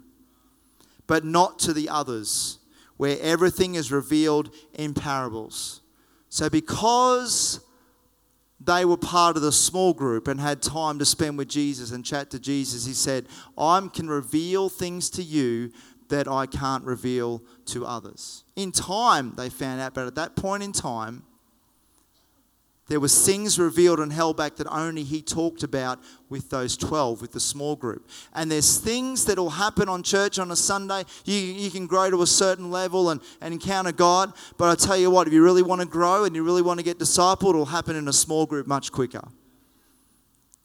but 1.07 1.23
not 1.23 1.59
to 1.59 1.73
the 1.73 1.89
others 1.89 2.59
where 2.97 3.17
everything 3.21 3.75
is 3.75 3.91
revealed 3.91 4.53
in 4.73 4.93
parables. 4.93 5.81
So, 6.27 6.49
because 6.49 7.61
they 8.59 8.83
were 8.83 8.97
part 8.97 9.37
of 9.37 9.41
the 9.41 9.51
small 9.51 9.93
group 9.93 10.27
and 10.27 10.39
had 10.39 10.61
time 10.61 10.99
to 10.99 11.05
spend 11.05 11.37
with 11.37 11.47
Jesus 11.47 11.91
and 11.91 12.03
chat 12.03 12.29
to 12.31 12.39
Jesus, 12.39 12.85
he 12.85 12.93
said, 12.93 13.25
I 13.57 13.87
can 13.93 14.09
reveal 14.09 14.67
things 14.67 15.09
to 15.11 15.23
you 15.23 15.71
that 16.09 16.27
I 16.27 16.45
can't 16.45 16.83
reveal 16.83 17.41
to 17.67 17.85
others. 17.85 18.43
In 18.55 18.71
time, 18.71 19.33
they 19.37 19.49
found 19.49 19.81
out, 19.81 19.93
but 19.93 20.07
at 20.07 20.15
that 20.15 20.35
point 20.35 20.63
in 20.63 20.71
time, 20.71 21.23
there 22.89 22.99
was 22.99 23.23
things 23.23 23.59
revealed 23.59 23.99
and 23.99 24.11
held 24.11 24.35
back 24.35 24.55
that 24.55 24.67
only 24.67 25.03
he 25.03 25.21
talked 25.21 25.61
about 25.61 25.99
with 26.27 26.49
those 26.49 26.75
12, 26.75 27.21
with 27.21 27.31
the 27.31 27.39
small 27.39 27.75
group. 27.75 28.09
And 28.33 28.51
there's 28.51 28.79
things 28.79 29.25
that 29.25 29.37
will 29.37 29.51
happen 29.51 29.87
on 29.87 30.01
church 30.01 30.39
on 30.39 30.49
a 30.49 30.55
Sunday. 30.55 31.03
You, 31.23 31.35
you 31.35 31.69
can 31.69 31.85
grow 31.85 32.09
to 32.09 32.23
a 32.23 32.27
certain 32.27 32.71
level 32.71 33.11
and, 33.11 33.21
and 33.41 33.53
encounter 33.53 33.91
God. 33.91 34.33
But 34.57 34.69
I 34.69 34.75
tell 34.75 34.97
you 34.97 35.11
what, 35.11 35.27
if 35.27 35.33
you 35.33 35.43
really 35.43 35.61
want 35.61 35.81
to 35.81 35.87
grow 35.87 36.23
and 36.23 36.35
you 36.35 36.43
really 36.43 36.63
want 36.63 36.79
to 36.79 36.83
get 36.83 36.97
discipled, 36.97 37.51
it'll 37.51 37.65
happen 37.65 37.95
in 37.95 38.07
a 38.07 38.13
small 38.13 38.47
group 38.47 38.65
much 38.65 38.91
quicker. 38.91 39.27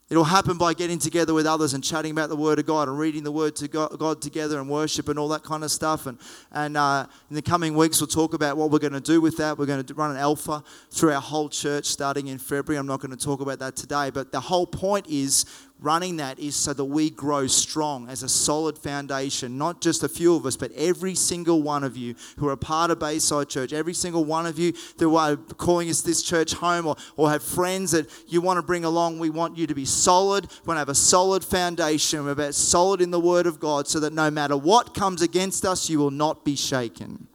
It'll 0.07 0.23
happen 0.23 0.59
by 0.59 0.75
getting 0.75 0.99
together 0.99 1.33
with 1.33 1.47
others 1.47 1.73
and 1.73 1.83
chatting 1.83 2.11
about 2.11 2.29
the 2.29 2.35
Word 2.35 2.59
of 2.59 2.67
God 2.67 2.87
and 2.87 2.97
reading 2.97 3.23
the 3.23 3.31
Word 3.31 3.55
to 3.55 3.67
God, 3.67 4.21
together 4.21 4.59
and 4.59 4.69
worship 4.69 5.09
and 5.09 5.17
all 5.17 5.27
that 5.29 5.41
kind 5.41 5.63
of 5.63 5.71
stuff. 5.71 6.05
And, 6.05 6.19
and 6.51 6.77
uh, 6.77 7.07
in 7.31 7.35
the 7.35 7.41
coming 7.41 7.75
weeks, 7.75 7.99
we'll 7.99 8.07
talk 8.07 8.35
about 8.35 8.55
what 8.55 8.69
we're 8.69 8.77
going 8.77 8.93
to 8.93 9.01
do 9.01 9.19
with 9.19 9.35
that. 9.37 9.57
We're 9.57 9.65
going 9.65 9.83
to 9.83 9.93
run 9.95 10.11
an 10.11 10.17
alpha 10.17 10.63
through 10.91 11.11
our 11.13 11.21
whole 11.21 11.49
church 11.49 11.85
starting 11.85 12.27
in 12.27 12.37
February. 12.37 12.77
I'm 12.77 12.85
not 12.85 12.99
going 12.99 13.17
to 13.17 13.25
talk 13.25 13.41
about 13.41 13.57
that 13.59 13.75
today, 13.75 14.11
but 14.11 14.31
the 14.31 14.41
whole 14.41 14.67
point 14.67 15.07
is 15.09 15.45
running 15.81 16.17
that 16.17 16.39
is 16.39 16.55
so 16.55 16.73
that 16.73 16.85
we 16.85 17.09
grow 17.09 17.47
strong 17.47 18.07
as 18.09 18.23
a 18.23 18.29
solid 18.29 18.77
foundation, 18.77 19.57
not 19.57 19.81
just 19.81 20.03
a 20.03 20.09
few 20.09 20.35
of 20.35 20.45
us, 20.45 20.55
but 20.55 20.71
every 20.71 21.13
single 21.13 21.61
one 21.61 21.83
of 21.83 21.97
you 21.97 22.15
who 22.37 22.47
are 22.47 22.53
a 22.53 22.57
part 22.57 22.91
of 22.91 22.99
Bayside 22.99 23.49
Church, 23.49 23.73
every 23.73 23.93
single 23.93 24.23
one 24.23 24.45
of 24.45 24.57
you 24.57 24.73
that 24.97 25.09
are 25.09 25.35
calling 25.35 25.89
us 25.89 26.01
this 26.01 26.23
church 26.23 26.53
home 26.53 26.87
or, 26.87 26.95
or 27.17 27.29
have 27.29 27.43
friends 27.43 27.91
that 27.91 28.09
you 28.27 28.41
want 28.41 28.57
to 28.57 28.63
bring 28.63 28.85
along, 28.85 29.19
we 29.19 29.29
want 29.29 29.57
you 29.57 29.67
to 29.67 29.75
be 29.75 29.85
solid. 29.85 30.45
We 30.45 30.67
want 30.67 30.77
to 30.77 30.79
have 30.79 30.89
a 30.89 30.95
solid 30.95 31.43
foundation. 31.43 32.23
We're 32.23 32.31
about 32.31 32.55
solid 32.55 33.01
in 33.01 33.11
the 33.11 33.19
Word 33.19 33.45
of 33.45 33.59
God 33.59 33.87
so 33.87 33.99
that 33.99 34.13
no 34.13 34.31
matter 34.31 34.55
what 34.55 34.93
comes 34.93 35.21
against 35.21 35.65
us, 35.65 35.89
you 35.89 35.99
will 35.99 36.11
not 36.11 36.45
be 36.45 36.55
shaken. 36.55 37.27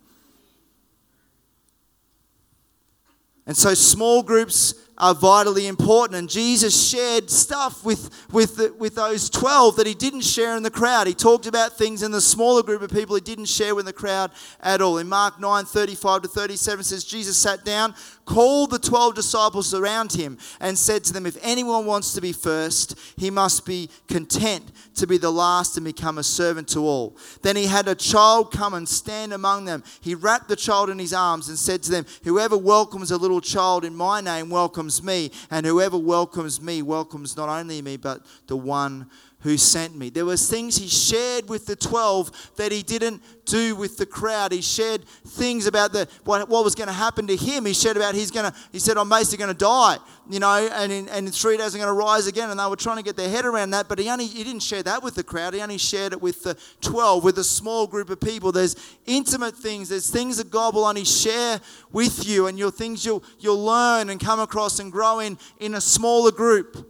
And 3.46 3.56
so, 3.56 3.74
small 3.74 4.22
groups 4.22 4.74
are 5.00 5.14
vitally 5.14 5.66
important. 5.66 6.18
And 6.18 6.28
Jesus 6.28 6.88
shared 6.88 7.30
stuff 7.30 7.84
with, 7.84 8.28
with, 8.30 8.76
with 8.78 8.94
those 8.94 9.30
12 9.30 9.76
that 9.76 9.86
he 9.86 9.94
didn't 9.94 10.20
share 10.20 10.56
in 10.56 10.62
the 10.62 10.70
crowd. 10.70 11.06
He 11.06 11.14
talked 11.14 11.46
about 11.46 11.76
things 11.76 12.02
in 12.02 12.10
the 12.10 12.20
smaller 12.20 12.62
group 12.62 12.82
of 12.82 12.90
people 12.90 13.14
he 13.14 13.22
didn't 13.22 13.46
share 13.46 13.74
with 13.74 13.86
the 13.86 13.92
crowd 13.92 14.30
at 14.60 14.82
all. 14.82 14.98
In 14.98 15.08
Mark 15.08 15.40
9 15.40 15.64
35 15.64 16.22
to 16.22 16.28
37 16.28 16.84
says, 16.84 17.04
Jesus 17.04 17.36
sat 17.36 17.64
down, 17.64 17.94
called 18.30 18.70
the 18.70 18.78
12 18.78 19.16
disciples 19.16 19.74
around 19.74 20.12
him, 20.12 20.38
and 20.60 20.78
said 20.78 21.02
to 21.02 21.12
them, 21.12 21.26
If 21.26 21.36
anyone 21.42 21.84
wants 21.84 22.14
to 22.14 22.20
be 22.20 22.32
first, 22.32 22.96
he 23.16 23.28
must 23.28 23.66
be 23.66 23.90
content 24.06 24.70
to 24.94 25.06
be 25.08 25.18
the 25.18 25.32
last 25.32 25.76
and 25.76 25.84
become 25.84 26.16
a 26.16 26.22
servant 26.22 26.68
to 26.68 26.80
all. 26.80 27.16
Then 27.42 27.56
he 27.56 27.66
had 27.66 27.88
a 27.88 27.94
child 27.96 28.52
come 28.52 28.74
and 28.74 28.88
stand 28.88 29.32
among 29.32 29.64
them. 29.64 29.82
He 30.00 30.14
wrapped 30.14 30.48
the 30.48 30.54
child 30.54 30.90
in 30.90 31.00
his 31.00 31.12
arms 31.12 31.48
and 31.48 31.58
said 31.58 31.82
to 31.82 31.90
them, 31.90 32.06
Whoever 32.22 32.56
welcomes 32.56 33.10
a 33.10 33.16
little 33.16 33.40
child 33.40 33.84
in 33.84 33.96
my 33.96 34.20
name 34.20 34.48
welcomes 34.48 35.02
me, 35.02 35.32
and 35.50 35.66
whoever 35.66 35.98
welcomes 35.98 36.60
me 36.60 36.82
welcomes 36.82 37.36
not 37.36 37.48
only 37.48 37.82
me, 37.82 37.96
but 37.96 38.24
the 38.46 38.56
one 38.56 39.10
who 39.42 39.56
sent 39.56 39.96
me. 39.96 40.10
There 40.10 40.24
was 40.24 40.48
things 40.48 40.76
he 40.76 40.86
shared 40.86 41.48
with 41.48 41.66
the 41.66 41.76
12 41.76 42.52
that 42.56 42.72
he 42.72 42.82
didn't 42.82 43.22
do 43.46 43.74
with 43.74 43.96
the 43.96 44.04
crowd. 44.04 44.52
He 44.52 44.60
shared 44.60 45.04
things 45.04 45.66
about 45.66 45.92
the 45.92 46.06
what, 46.24 46.48
what 46.48 46.62
was 46.62 46.74
going 46.74 46.88
to 46.88 46.92
happen 46.92 47.26
to 47.26 47.36
him. 47.36 47.64
He 47.64 47.72
shared 47.72 47.96
about 47.96 48.14
he's 48.14 48.30
going 48.30 48.50
to 48.50 48.56
he 48.70 48.78
said 48.78 48.98
oh, 48.98 49.00
I'm 49.00 49.08
basically 49.08 49.38
going 49.38 49.54
to 49.56 49.58
die, 49.58 49.96
you 50.28 50.40
know, 50.40 50.68
and 50.72 50.92
in, 50.92 51.08
and 51.08 51.26
in 51.26 51.32
3 51.32 51.56
days 51.56 51.74
I'm 51.74 51.80
going 51.80 51.88
to 51.88 51.98
rise 51.98 52.26
again 52.26 52.50
and 52.50 52.60
they 52.60 52.66
were 52.66 52.76
trying 52.76 52.98
to 52.98 53.02
get 53.02 53.16
their 53.16 53.30
head 53.30 53.46
around 53.46 53.70
that, 53.70 53.88
but 53.88 53.98
he 53.98 54.10
only 54.10 54.26
he 54.26 54.44
didn't 54.44 54.62
share 54.62 54.82
that 54.82 55.02
with 55.02 55.14
the 55.14 55.24
crowd. 55.24 55.54
He 55.54 55.62
only 55.62 55.78
shared 55.78 56.12
it 56.12 56.20
with 56.20 56.42
the 56.42 56.56
12 56.82 57.24
with 57.24 57.38
a 57.38 57.44
small 57.44 57.86
group 57.86 58.10
of 58.10 58.20
people. 58.20 58.52
There's 58.52 58.76
intimate 59.06 59.56
things. 59.56 59.88
There's 59.88 60.10
things 60.10 60.36
that 60.36 60.50
God 60.50 60.74
will 60.74 60.84
only 60.84 61.04
share 61.04 61.60
with 61.92 62.28
you 62.28 62.46
and 62.46 62.58
your 62.58 62.70
things 62.70 63.06
you'll 63.06 63.24
you'll 63.38 63.64
learn 63.64 64.10
and 64.10 64.20
come 64.20 64.38
across 64.38 64.80
and 64.80 64.92
grow 64.92 65.20
in 65.20 65.38
in 65.58 65.74
a 65.74 65.80
smaller 65.80 66.30
group. 66.30 66.86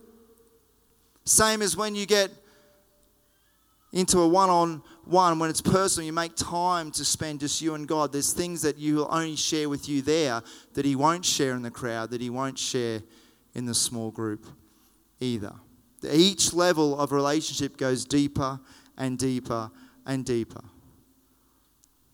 Same 1.24 1.62
as 1.62 1.76
when 1.76 1.94
you 1.94 2.06
get 2.06 2.32
into 3.92 4.20
a 4.20 4.28
one 4.28 4.50
on 4.50 4.82
one, 5.04 5.38
when 5.38 5.50
it's 5.50 5.60
personal, 5.60 6.06
you 6.06 6.12
make 6.12 6.36
time 6.36 6.92
to 6.92 7.04
spend 7.04 7.40
just 7.40 7.60
you 7.60 7.74
and 7.74 7.88
God. 7.88 8.12
There's 8.12 8.32
things 8.32 8.62
that 8.62 8.78
you 8.78 8.96
will 8.96 9.08
only 9.10 9.34
share 9.34 9.68
with 9.68 9.88
you 9.88 10.02
there 10.02 10.42
that 10.74 10.84
He 10.84 10.94
won't 10.94 11.24
share 11.24 11.54
in 11.54 11.62
the 11.62 11.70
crowd, 11.70 12.10
that 12.10 12.20
He 12.20 12.30
won't 12.30 12.58
share 12.58 13.02
in 13.54 13.66
the 13.66 13.74
small 13.74 14.10
group 14.10 14.46
either. 15.18 15.54
Each 16.08 16.52
level 16.52 16.98
of 16.98 17.12
relationship 17.12 17.76
goes 17.76 18.04
deeper 18.04 18.60
and 18.96 19.18
deeper 19.18 19.70
and 20.06 20.24
deeper. 20.24 20.62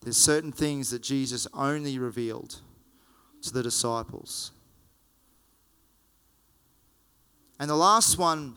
There's 0.01 0.17
certain 0.17 0.53
things 0.53 0.91
that 0.91 1.03
Jesus 1.03 1.47
only 1.53 1.99
revealed 1.99 2.61
to 3.43 3.53
the 3.53 3.63
disciples. 3.63 4.53
And 7.59 7.69
the 7.69 7.77
last 7.77 8.19
one 8.19 8.57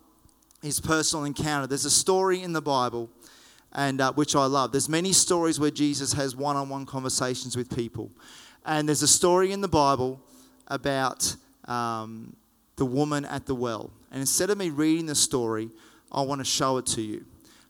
his 0.62 0.80
personal 0.80 1.26
encounter. 1.26 1.68
There's 1.68 1.86
a 1.86 1.92
story 1.92 2.42
in 2.44 2.54
the 2.54 2.62
Bible, 2.62 3.10
and 3.72 4.02
uh, 4.02 4.14
which 4.14 4.36
I 4.36 4.46
love. 4.46 4.72
There's 4.72 4.90
many 4.90 5.14
stories 5.14 5.60
where 5.60 5.72
Jesus 5.72 6.14
has 6.14 6.36
one-on-one 6.36 6.86
conversations 6.86 7.56
with 7.56 7.74
people, 7.76 8.12
and 8.66 8.88
there's 8.88 9.04
a 9.04 9.08
story 9.08 9.52
in 9.52 9.62
the 9.62 9.68
Bible 9.68 10.20
about 10.68 11.36
um, 11.66 12.36
the 12.76 12.86
woman 12.86 13.26
at 13.26 13.46
the 13.46 13.56
well. 13.56 13.92
And 14.12 14.20
instead 14.20 14.50
of 14.50 14.58
me 14.58 14.70
reading 14.70 15.06
the 15.06 15.16
story, 15.16 15.70
I 16.12 16.22
want 16.22 16.40
to 16.42 16.46
show 16.46 16.78
it 16.78 16.86
to 16.88 17.02
you, 17.02 17.26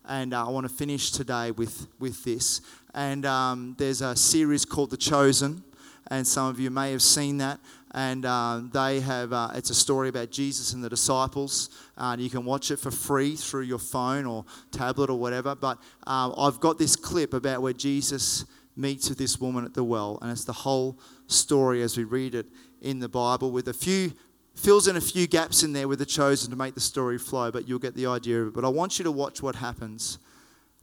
and 0.08 0.34
uh, 0.34 0.48
I 0.48 0.50
want 0.50 0.68
to 0.68 0.74
finish 0.74 1.12
today 1.12 1.52
with 1.52 1.88
with 2.00 2.24
this. 2.24 2.62
And 2.94 3.26
um, 3.26 3.76
there's 3.78 4.02
a 4.02 4.16
series 4.16 4.66
called 4.66 4.90
The 4.90 4.98
Chosen, 4.98 5.64
and 6.08 6.26
some 6.26 6.48
of 6.48 6.60
you 6.60 6.72
may 6.72 6.92
have 6.92 7.02
seen 7.04 7.38
that 7.38 7.60
and 7.92 8.26
uh, 8.26 8.62
they 8.72 9.00
have 9.00 9.34
uh, 9.34 9.50
it's 9.56 9.70
a 9.70 9.76
story 9.76 10.10
about 10.10 10.30
jesus 10.32 10.74
and 10.74 10.84
the 10.84 10.90
disciples. 10.90 11.70
Uh, 11.98 12.12
and 12.14 12.22
you 12.22 12.30
can 12.30 12.46
watch 12.46 12.72
it 12.72 12.78
for 12.78 12.92
free 12.92 13.36
through 13.36 13.64
your 13.64 13.80
phone 13.80 14.26
or 14.26 14.46
tablet 14.72 15.10
or 15.10 15.18
whatever. 15.20 15.56
But 15.56 15.80
uh, 16.06 16.32
i've 16.38 16.60
got 16.60 16.78
this 16.78 16.96
clip 16.96 17.34
about 17.34 17.62
where 17.62 17.74
jesus 17.74 18.46
meets 18.76 19.10
with 19.10 19.18
this 19.18 19.40
woman 19.40 19.66
at 19.66 19.74
the 19.74 19.84
well. 19.84 20.20
And 20.22 20.32
it's 20.32 20.46
the 20.46 20.54
whole 20.54 21.00
story 21.28 21.82
as 21.82 21.98
we 21.98 22.04
read 22.04 22.36
it 22.36 22.48
in 22.82 23.00
the 23.00 23.10
bible 23.10 23.52
with 23.52 23.68
a 23.68 23.74
few 23.74 24.14
fills 24.56 24.88
in 24.88 24.96
a 24.96 25.02
few 25.02 25.28
gaps 25.28 25.64
in 25.64 25.74
there 25.74 25.88
with 25.88 26.00
the 26.00 26.06
chosen 26.06 26.50
to 26.52 26.56
make 26.56 26.74
the 26.74 26.82
story 26.82 27.18
flow 27.18 27.52
but 27.52 27.68
you'll 27.68 27.80
get 27.80 27.96
the 27.96 28.06
idea 28.06 28.42
of 28.42 28.50
it. 28.50 28.54
But 28.54 28.66
i 28.66 28.70
want 28.70 29.00
you 29.00 29.04
to 29.04 29.12
watch 29.12 29.42
what 29.42 29.56
happens 29.56 30.20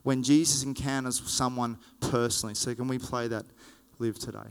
when 0.03 0.23
jesus 0.23 0.64
encounters 0.64 1.23
someone 1.27 1.79
personally. 2.01 2.55
So 2.55 2.75
can 2.75 2.88
we 2.88 2.99
play 2.99 3.29
that 3.29 3.45
live 3.99 4.19
today 4.19 4.51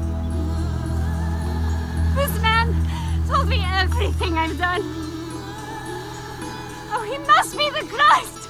Told 3.31 3.47
me 3.47 3.63
everything 3.63 4.37
I've 4.37 4.57
done. 4.57 4.81
Oh, 6.93 7.03
he 7.09 7.17
must 7.19 7.57
be 7.57 7.69
the 7.69 7.85
Christ! 7.87 8.49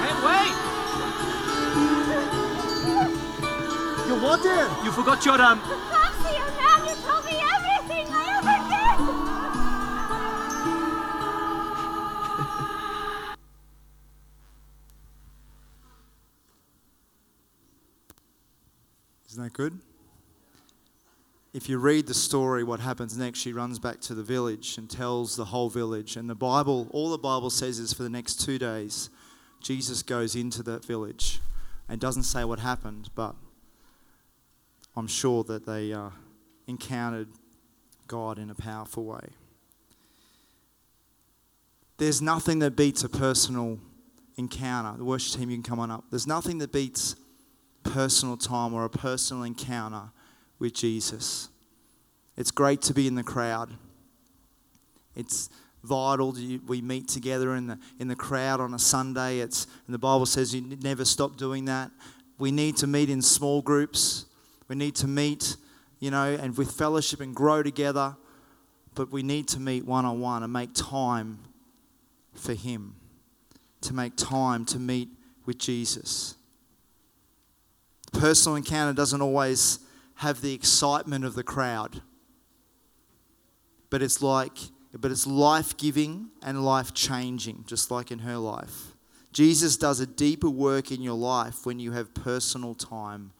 Hey, 0.00 0.14
wait! 0.26 0.54
You 4.08 4.14
what, 4.22 4.42
dear? 4.42 4.68
You 4.84 4.90
forgot 4.90 5.24
your 5.24 5.40
um. 5.40 5.60
Good? 19.54 19.78
If 21.54 21.68
you 21.68 21.78
read 21.78 22.08
the 22.08 22.14
story, 22.14 22.64
what 22.64 22.80
happens 22.80 23.16
next, 23.16 23.38
she 23.38 23.52
runs 23.52 23.78
back 23.78 24.00
to 24.02 24.14
the 24.14 24.24
village 24.24 24.76
and 24.76 24.90
tells 24.90 25.36
the 25.36 25.44
whole 25.46 25.70
village. 25.70 26.16
And 26.16 26.28
the 26.28 26.34
Bible, 26.34 26.88
all 26.90 27.10
the 27.10 27.18
Bible 27.18 27.48
says 27.48 27.78
is 27.78 27.92
for 27.92 28.02
the 28.02 28.10
next 28.10 28.44
two 28.44 28.58
days, 28.58 29.08
Jesus 29.62 30.02
goes 30.02 30.34
into 30.34 30.64
that 30.64 30.84
village 30.84 31.38
and 31.88 32.00
doesn't 32.00 32.24
say 32.24 32.44
what 32.44 32.58
happened, 32.58 33.10
but 33.14 33.36
I'm 34.96 35.06
sure 35.06 35.44
that 35.44 35.64
they 35.64 35.92
uh, 35.92 36.10
encountered 36.66 37.28
God 38.08 38.38
in 38.38 38.50
a 38.50 38.54
powerful 38.54 39.04
way. 39.04 39.28
There's 41.98 42.20
nothing 42.20 42.58
that 42.58 42.74
beats 42.74 43.04
a 43.04 43.08
personal 43.08 43.78
encounter. 44.36 44.98
The 44.98 45.04
worship 45.04 45.38
team, 45.38 45.50
you 45.50 45.56
can 45.56 45.62
come 45.62 45.78
on 45.78 45.92
up. 45.92 46.04
There's 46.10 46.26
nothing 46.26 46.58
that 46.58 46.72
beats 46.72 47.14
personal 47.84 48.36
time 48.36 48.74
or 48.74 48.84
a 48.84 48.90
personal 48.90 49.44
encounter 49.44 50.10
with 50.58 50.74
Jesus. 50.74 51.48
It's 52.36 52.50
great 52.50 52.82
to 52.82 52.94
be 52.94 53.06
in 53.06 53.14
the 53.14 53.22
crowd. 53.22 53.70
It's 55.14 55.48
vital 55.84 56.32
that 56.32 56.60
we 56.66 56.80
meet 56.80 57.06
together 57.06 57.54
in 57.54 57.68
the, 57.68 57.78
in 58.00 58.08
the 58.08 58.16
crowd 58.16 58.60
on 58.60 58.74
a 58.74 58.78
Sunday. 58.78 59.38
It's, 59.38 59.66
and 59.86 59.94
the 59.94 59.98
Bible 59.98 60.26
says 60.26 60.54
you 60.54 60.62
never 60.82 61.04
stop 61.04 61.36
doing 61.36 61.66
that. 61.66 61.90
We 62.38 62.50
need 62.50 62.76
to 62.78 62.86
meet 62.86 63.10
in 63.10 63.22
small 63.22 63.62
groups. 63.62 64.24
We 64.66 64.74
need 64.74 64.96
to 64.96 65.06
meet, 65.06 65.56
you 66.00 66.10
know, 66.10 66.36
and 66.40 66.56
with 66.56 66.72
fellowship 66.72 67.20
and 67.20 67.34
grow 67.36 67.62
together. 67.62 68.16
But 68.94 69.12
we 69.12 69.22
need 69.22 69.46
to 69.48 69.60
meet 69.60 69.84
one 69.84 70.04
on 70.04 70.20
one 70.20 70.42
and 70.42 70.52
make 70.52 70.74
time 70.74 71.38
for 72.32 72.54
Him, 72.54 72.96
to 73.82 73.94
make 73.94 74.16
time 74.16 74.64
to 74.66 74.78
meet 74.78 75.10
with 75.46 75.58
Jesus 75.58 76.36
personal 78.14 78.56
encounter 78.56 78.92
doesn't 78.92 79.20
always 79.20 79.80
have 80.16 80.40
the 80.40 80.54
excitement 80.54 81.24
of 81.24 81.34
the 81.34 81.42
crowd. 81.42 82.02
But 83.90 84.02
it's 84.02 84.22
like 84.22 84.58
but 84.96 85.10
it's 85.10 85.26
life-giving 85.26 86.28
and 86.42 86.64
life-changing 86.64 87.64
just 87.66 87.90
like 87.90 88.12
in 88.12 88.20
her 88.20 88.36
life. 88.36 88.94
Jesus 89.32 89.76
does 89.76 89.98
a 89.98 90.06
deeper 90.06 90.48
work 90.48 90.92
in 90.92 91.02
your 91.02 91.16
life 91.16 91.66
when 91.66 91.80
you 91.80 91.90
have 91.90 92.14
personal 92.14 92.74
time 92.74 93.32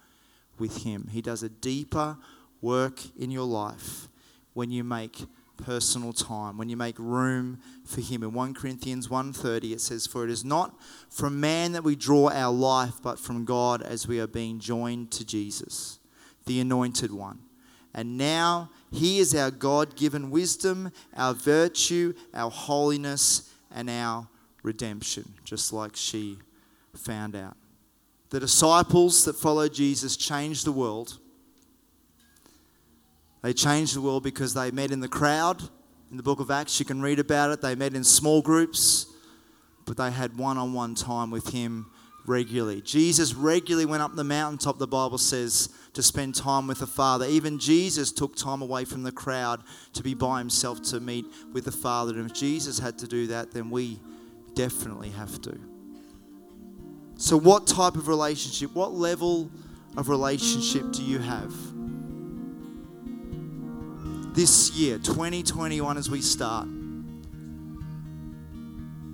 with 0.59 0.83
him. 0.83 1.09
He 1.13 1.23
does 1.23 1.45
a 1.45 1.49
deeper 1.49 2.17
work 2.61 2.99
in 3.17 3.31
your 3.31 3.47
life 3.47 4.09
when 4.53 4.73
you 4.73 4.83
make 4.83 5.27
personal 5.57 6.13
time 6.13 6.59
when 6.59 6.69
you 6.69 6.77
make 6.77 6.99
room 6.99 7.59
for 7.85 8.01
him. 8.01 8.23
In 8.23 8.33
1 8.33 8.55
corinthians 8.55 9.09
1.30 9.09 9.73
it 9.73 9.81
says 9.81 10.07
for 10.07 10.25
it 10.25 10.31
is 10.31 10.45
not 10.45 10.75
from 11.09 11.41
man 11.41 11.73
that 11.73 11.85
we 11.85 11.97
draw 11.97 12.31
our 12.31 12.53
life 12.53 12.95
but 13.03 13.19
from 13.19 13.45
god 13.45 13.83
as 13.83 14.07
we 14.07 14.21
are 14.21 14.27
being 14.27 14.59
joined 14.59 15.11
to 15.13 15.25
jesus 15.25 15.99
the 16.47 16.61
anointed 16.61 17.11
one. 17.11 17.39
And 17.95 18.19
now 18.19 18.71
he 18.91 19.19
is 19.19 19.35
our 19.35 19.51
god-given 19.51 20.31
wisdom 20.31 20.91
our 21.17 21.35
virtue 21.35 22.15
our 22.33 22.51
holiness 22.51 23.51
and 23.75 23.89
our 23.89 24.29
redemption 24.63 25.35
just 25.45 25.73
like 25.73 25.95
she 25.95 26.39
found 26.97 27.37
out. 27.37 27.57
The 28.31 28.41
disciples 28.41 29.25
that 29.25 29.37
followed 29.37 29.73
jesus 29.73 30.17
changed 30.17 30.67
the 30.67 30.73
world 30.73 31.19
they 33.45 33.53
changed 33.53 33.95
the 33.95 34.01
world 34.01 34.23
because 34.23 34.55
they 34.55 34.71
met 34.71 34.91
in 34.91 35.01
the 35.01 35.09
crowd. 35.09 35.61
In 36.11 36.17
the 36.17 36.23
book 36.23 36.41
of 36.41 36.51
Acts, 36.51 36.81
you 36.81 36.87
can 36.87 37.03
read 37.03 37.19
about 37.19 37.51
it. 37.51 37.61
They 37.61 37.75
met 37.75 37.93
in 37.93 38.03
small 38.03 38.41
groups, 38.41 39.05
but 39.85 39.99
they 39.99 40.11
had 40.11 40.39
one 40.39 40.57
on 40.57 40.73
one 40.73 40.95
time 40.95 41.31
with 41.31 41.51
him 41.51 41.91
regularly. 42.25 42.81
Jesus 42.81 43.35
regularly 43.35 43.85
went 43.85 44.03
up 44.03 44.15
the 44.15 44.25
mountaintop, 44.25 44.79
the 44.79 44.87
Bible 44.87 45.19
says, 45.19 45.69
to 45.93 46.03
spend 46.03 46.35
time 46.35 46.67
with 46.67 46.79
the 46.79 46.87
Father. 46.87 47.27
Even 47.27 47.59
Jesus 47.59 48.13
took 48.13 48.35
time 48.35 48.63
away 48.63 48.87
from 48.87 49.03
the 49.03 49.13
crowd 49.13 49.63
to 49.93 50.03
be 50.03 50.15
by 50.15 50.39
himself 50.39 50.81
to 50.85 50.99
meet 50.99 51.27
with 51.53 51.67
the 51.67 51.71
Father. 51.71 52.15
And 52.15 52.31
if 52.31 52.35
Jesus 52.35 52.79
had 52.79 52.97
to 53.01 53.07
do 53.07 53.27
that, 53.27 53.53
then 53.53 53.69
we 53.69 54.01
definitely 54.55 55.11
have 55.11 55.43
to. 55.43 55.61
So, 57.19 57.37
what 57.37 57.67
type 57.67 57.97
of 57.97 58.09
relationship, 58.09 58.75
what 58.75 58.95
level 58.95 59.51
of 59.99 60.09
relationship 60.09 60.93
do 60.93 61.03
you 61.03 61.19
have? 61.19 61.53
This 64.35 64.73
year, 64.73 64.99
2021, 64.99 65.97
as 65.97 66.11
we 66.11 66.21
start, 66.21 66.67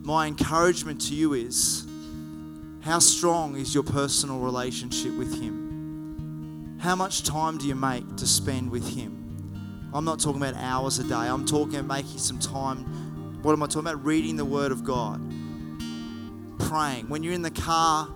my 0.02 0.26
encouragement 0.26 1.02
to 1.02 1.14
you 1.14 1.34
is 1.34 1.86
how 2.80 2.98
strong 2.98 3.54
is 3.56 3.74
your 3.74 3.82
personal 3.82 4.38
relationship 4.38 5.12
with 5.12 5.38
Him? 5.38 6.78
How 6.80 6.96
much 6.96 7.22
time 7.22 7.58
do 7.58 7.66
you 7.66 7.74
make 7.74 8.16
to 8.16 8.26
spend 8.26 8.70
with 8.70 8.96
Him? 8.96 9.90
I'm 9.92 10.06
not 10.06 10.20
talking 10.20 10.40
about 10.40 10.54
hours 10.54 10.98
a 10.98 11.04
day, 11.04 11.14
I'm 11.14 11.44
talking 11.44 11.76
about 11.76 11.98
making 11.98 12.18
some 12.18 12.38
time. 12.38 13.42
What 13.42 13.52
am 13.52 13.62
I 13.62 13.66
talking 13.66 13.80
about? 13.80 14.02
Reading 14.02 14.36
the 14.36 14.46
Word 14.46 14.72
of 14.72 14.84
God, 14.84 15.20
praying. 16.58 17.10
When 17.10 17.22
you're 17.22 17.34
in 17.34 17.42
the 17.42 17.50
car 17.50 18.08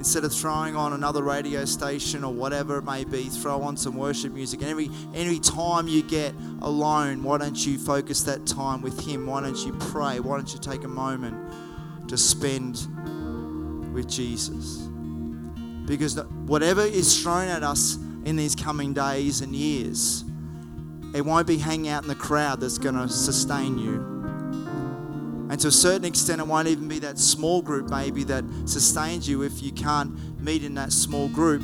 instead 0.00 0.24
of 0.24 0.32
throwing 0.32 0.74
on 0.74 0.94
another 0.94 1.22
radio 1.22 1.66
station 1.66 2.24
or 2.24 2.32
whatever 2.32 2.78
it 2.78 2.84
may 2.84 3.04
be, 3.04 3.24
throw 3.24 3.60
on 3.60 3.76
some 3.76 3.94
worship 3.98 4.32
music. 4.32 4.62
And 4.62 4.70
every 4.70 4.88
every 5.14 5.38
time 5.38 5.88
you 5.88 6.02
get 6.02 6.34
alone, 6.62 7.22
why 7.22 7.36
don't 7.36 7.66
you 7.66 7.76
focus 7.76 8.22
that 8.22 8.46
time 8.46 8.80
with 8.80 8.98
Him? 9.06 9.26
Why 9.26 9.42
don't 9.42 9.58
you 9.58 9.74
pray? 9.74 10.18
Why 10.18 10.38
don't 10.38 10.50
you 10.54 10.58
take 10.58 10.84
a 10.84 10.88
moment 10.88 11.36
to 12.08 12.16
spend 12.16 12.76
with 13.92 14.08
Jesus? 14.08 14.78
Because 15.84 16.18
whatever 16.46 16.80
is 16.80 17.22
thrown 17.22 17.48
at 17.48 17.62
us 17.62 17.96
in 18.24 18.36
these 18.36 18.54
coming 18.54 18.94
days 18.94 19.42
and 19.42 19.54
years, 19.54 20.24
it 21.14 21.20
won't 21.20 21.46
be 21.46 21.58
hanging 21.58 21.90
out 21.90 22.04
in 22.04 22.08
the 22.08 22.14
crowd 22.14 22.60
that's 22.60 22.78
going 22.78 22.94
to 22.94 23.06
sustain 23.06 23.76
you. 23.76 24.09
To 25.60 25.68
a 25.68 25.70
certain 25.70 26.06
extent, 26.06 26.40
it 26.40 26.46
won't 26.46 26.68
even 26.68 26.88
be 26.88 27.00
that 27.00 27.18
small 27.18 27.60
group, 27.60 27.90
maybe, 27.90 28.24
that 28.24 28.44
sustains 28.64 29.28
you 29.28 29.42
if 29.42 29.62
you 29.62 29.72
can't 29.72 30.40
meet 30.40 30.64
in 30.64 30.72
that 30.76 30.90
small 30.90 31.28
group. 31.28 31.62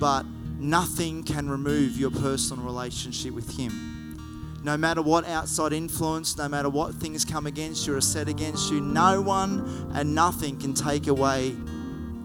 But 0.00 0.26
nothing 0.58 1.22
can 1.22 1.48
remove 1.48 1.96
your 1.96 2.10
personal 2.10 2.64
relationship 2.64 3.32
with 3.32 3.56
Him. 3.56 4.60
No 4.64 4.76
matter 4.76 5.00
what 5.00 5.28
outside 5.28 5.72
influence, 5.72 6.36
no 6.36 6.48
matter 6.48 6.68
what 6.68 6.92
things 6.96 7.24
come 7.24 7.46
against 7.46 7.86
you 7.86 7.94
or 7.94 8.00
set 8.00 8.28
against 8.28 8.72
you, 8.72 8.80
no 8.80 9.20
one 9.20 9.92
and 9.94 10.12
nothing 10.12 10.58
can 10.58 10.74
take 10.74 11.06
away 11.06 11.54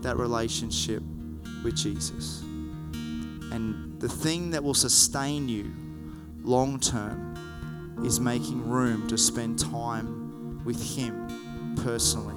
that 0.01 0.17
relationship 0.17 1.03
with 1.63 1.75
Jesus. 1.75 2.41
And 3.51 4.01
the 4.01 4.09
thing 4.09 4.49
that 4.51 4.63
will 4.63 4.73
sustain 4.73 5.47
you 5.47 5.71
long 6.41 6.79
term 6.79 7.99
is 8.03 8.19
making 8.19 8.67
room 8.67 9.07
to 9.09 9.19
spend 9.19 9.59
time 9.59 10.18
with 10.69 10.95
Him 10.95 11.75
personally. 11.77 12.35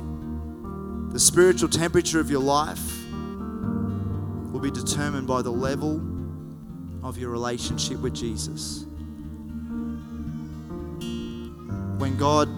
The 1.12 1.20
spiritual 1.20 1.68
temperature 1.68 2.18
of 2.18 2.30
your 2.30 2.40
life 2.40 3.04
will 4.50 4.60
be 4.60 4.70
determined 4.70 5.26
by 5.26 5.42
the 5.42 5.50
level 5.50 6.00
of 7.06 7.18
your 7.18 7.28
relationship 7.28 7.98
with 7.98 8.14
Jesus. 8.14 8.86
When 11.98 12.16
God 12.16 12.48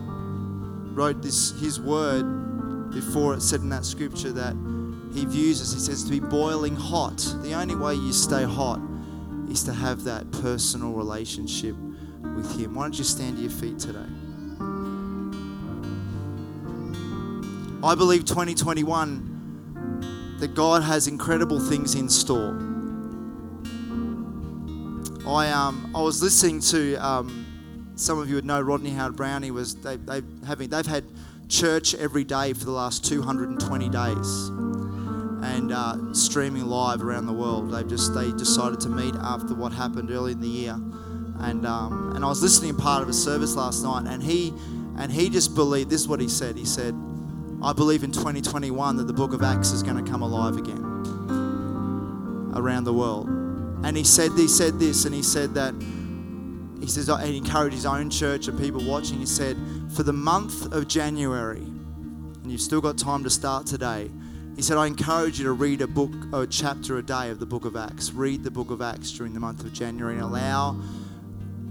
wrote 0.97 1.21
this 1.23 1.51
His 1.61 1.81
word 1.81 2.93
before 2.93 3.35
it 3.35 3.43
said 3.43 3.63
in 3.63 3.69
that 3.71 3.85
scripture 3.85 4.31
that 4.31 4.55
He 5.13 5.25
views 5.25 5.61
us, 5.61 5.73
He 5.75 5.81
says 5.81 6.05
to 6.05 6.11
be 6.11 6.21
boiling 6.21 6.77
hot. 6.77 7.17
The 7.43 7.55
only 7.55 7.75
way 7.75 7.97
you 7.97 8.13
stay 8.13 8.45
hot 8.45 8.79
is 9.51 9.65
to 9.65 9.73
have 9.73 10.05
that 10.05 10.31
personal 10.31 10.93
relationship 10.93 11.75
with 12.37 12.61
Him. 12.61 12.77
Why 12.77 12.85
don't 12.85 12.97
you 12.97 13.03
stand 13.03 13.39
to 13.39 13.43
your 13.43 13.51
feet 13.51 13.81
today? 13.81 14.07
I 17.85 17.95
believe 17.95 18.25
2021 18.25 20.37
that 20.41 20.55
God 20.55 20.83
has 20.83 21.07
incredible 21.07 21.61
things 21.61 21.95
in 21.95 22.09
store. 22.09 22.57
I 25.29 25.51
um 25.51 25.93
I 25.95 26.01
was 26.01 26.23
listening 26.23 26.61
to 26.61 26.97
um, 26.97 27.93
some 27.95 28.19
of 28.19 28.31
you 28.31 28.37
would 28.37 28.47
know 28.47 28.63
Rodney 28.63 28.89
Howard 28.91 29.17
Brownie 29.17 29.51
was 29.51 29.77
they 29.77 29.97
they 29.97 30.23
having 30.47 30.71
they've 30.71 30.87
had 30.87 31.05
church 31.49 31.95
every 31.95 32.25
day 32.25 32.55
for 32.55 32.65
the 32.65 32.71
last 32.71 33.05
220 33.05 33.91
days 33.91 34.49
and 35.45 35.71
uh, 35.71 36.15
streaming 36.15 36.65
live 36.65 37.03
around 37.03 37.27
the 37.27 37.35
world. 37.35 37.71
They 37.71 37.85
just 37.85 38.15
they 38.15 38.33
decided 38.33 38.81
to 38.81 38.89
meet 38.89 39.15
after 39.17 39.55
what 39.55 39.75
happened 39.75 40.11
early 40.11 40.33
in 40.33 40.41
the 40.41 40.49
year, 40.49 40.73
and 40.73 41.67
um, 41.67 42.13
and 42.17 42.25
I 42.25 42.29
was 42.29 42.43
listening 42.43 42.77
to 42.77 42.83
part 42.83 43.03
of 43.03 43.11
a 43.11 43.13
service 43.13 43.57
last 43.57 43.83
night, 43.83 44.07
and 44.07 44.23
he 44.23 44.55
and 44.97 45.13
he 45.13 45.29
just 45.29 45.55
believed. 45.55 45.91
This 45.91 46.01
is 46.01 46.09
what 46.09 46.21
he 46.21 46.29
said. 46.29 46.57
He 46.57 46.65
said 46.65 46.95
I 47.65 47.73
believe 47.73 48.05
in 48.05 48.13
2021 48.13 48.99
that 48.99 49.07
the 49.07 49.13
book 49.15 49.33
of 49.33 49.43
Acts 49.43 49.73
is 49.73 49.83
going 49.83 50.05
to 50.05 50.11
come 50.11 50.21
alive 50.21 50.59
again 50.59 50.85
around 52.55 52.85
the 52.85 52.93
world. 52.93 53.27
And 53.83 53.97
he 53.97 54.05
said 54.05 54.33
he 54.33 54.49
said 54.49 54.79
this, 54.79 55.07
and 55.07 55.15
he 55.15 55.23
said 55.23 55.55
that 55.55 55.75
he 56.79 56.87
says 56.87 57.09
uh, 57.09 57.17
he 57.17 57.39
encouraged 57.39 57.75
his 57.75 57.87
own 57.87 58.11
church 58.11 58.49
and 58.49 58.59
people 58.59 58.85
watching. 58.85 59.19
He 59.19 59.25
said, 59.25 59.57
for 59.97 60.03
the 60.03 60.13
month 60.13 60.75
of 60.75 60.89
January, 60.89 61.63
and 61.63 62.53
you've 62.53 62.61
still 62.61 62.83
got 62.83 62.99
time 62.99 63.25
to 63.25 63.31
start 63.31 63.67
today. 63.67 64.11
He 64.57 64.61
said, 64.61 64.77
I 64.77 64.87
encourage 64.87 65.39
you 65.39 65.47
to 65.47 65.53
read 65.53 65.81
a 65.81 65.87
book, 65.87 66.13
a 66.35 66.47
chapter 66.47 66.99
a 66.99 67.03
day 67.03 67.31
of 67.31 67.41
the 67.41 67.47
book 67.47 67.65
of 67.65 67.77
Acts. 67.77 68.13
Read 68.13 68.45
the 68.45 68.51
book 68.51 68.71
of 68.71 68.83
Acts 68.83 69.11
during 69.11 69.33
the 69.33 69.41
month 69.41 69.65
of 69.65 69.73
January 69.73 70.17
and 70.17 70.23
allow 70.23 70.73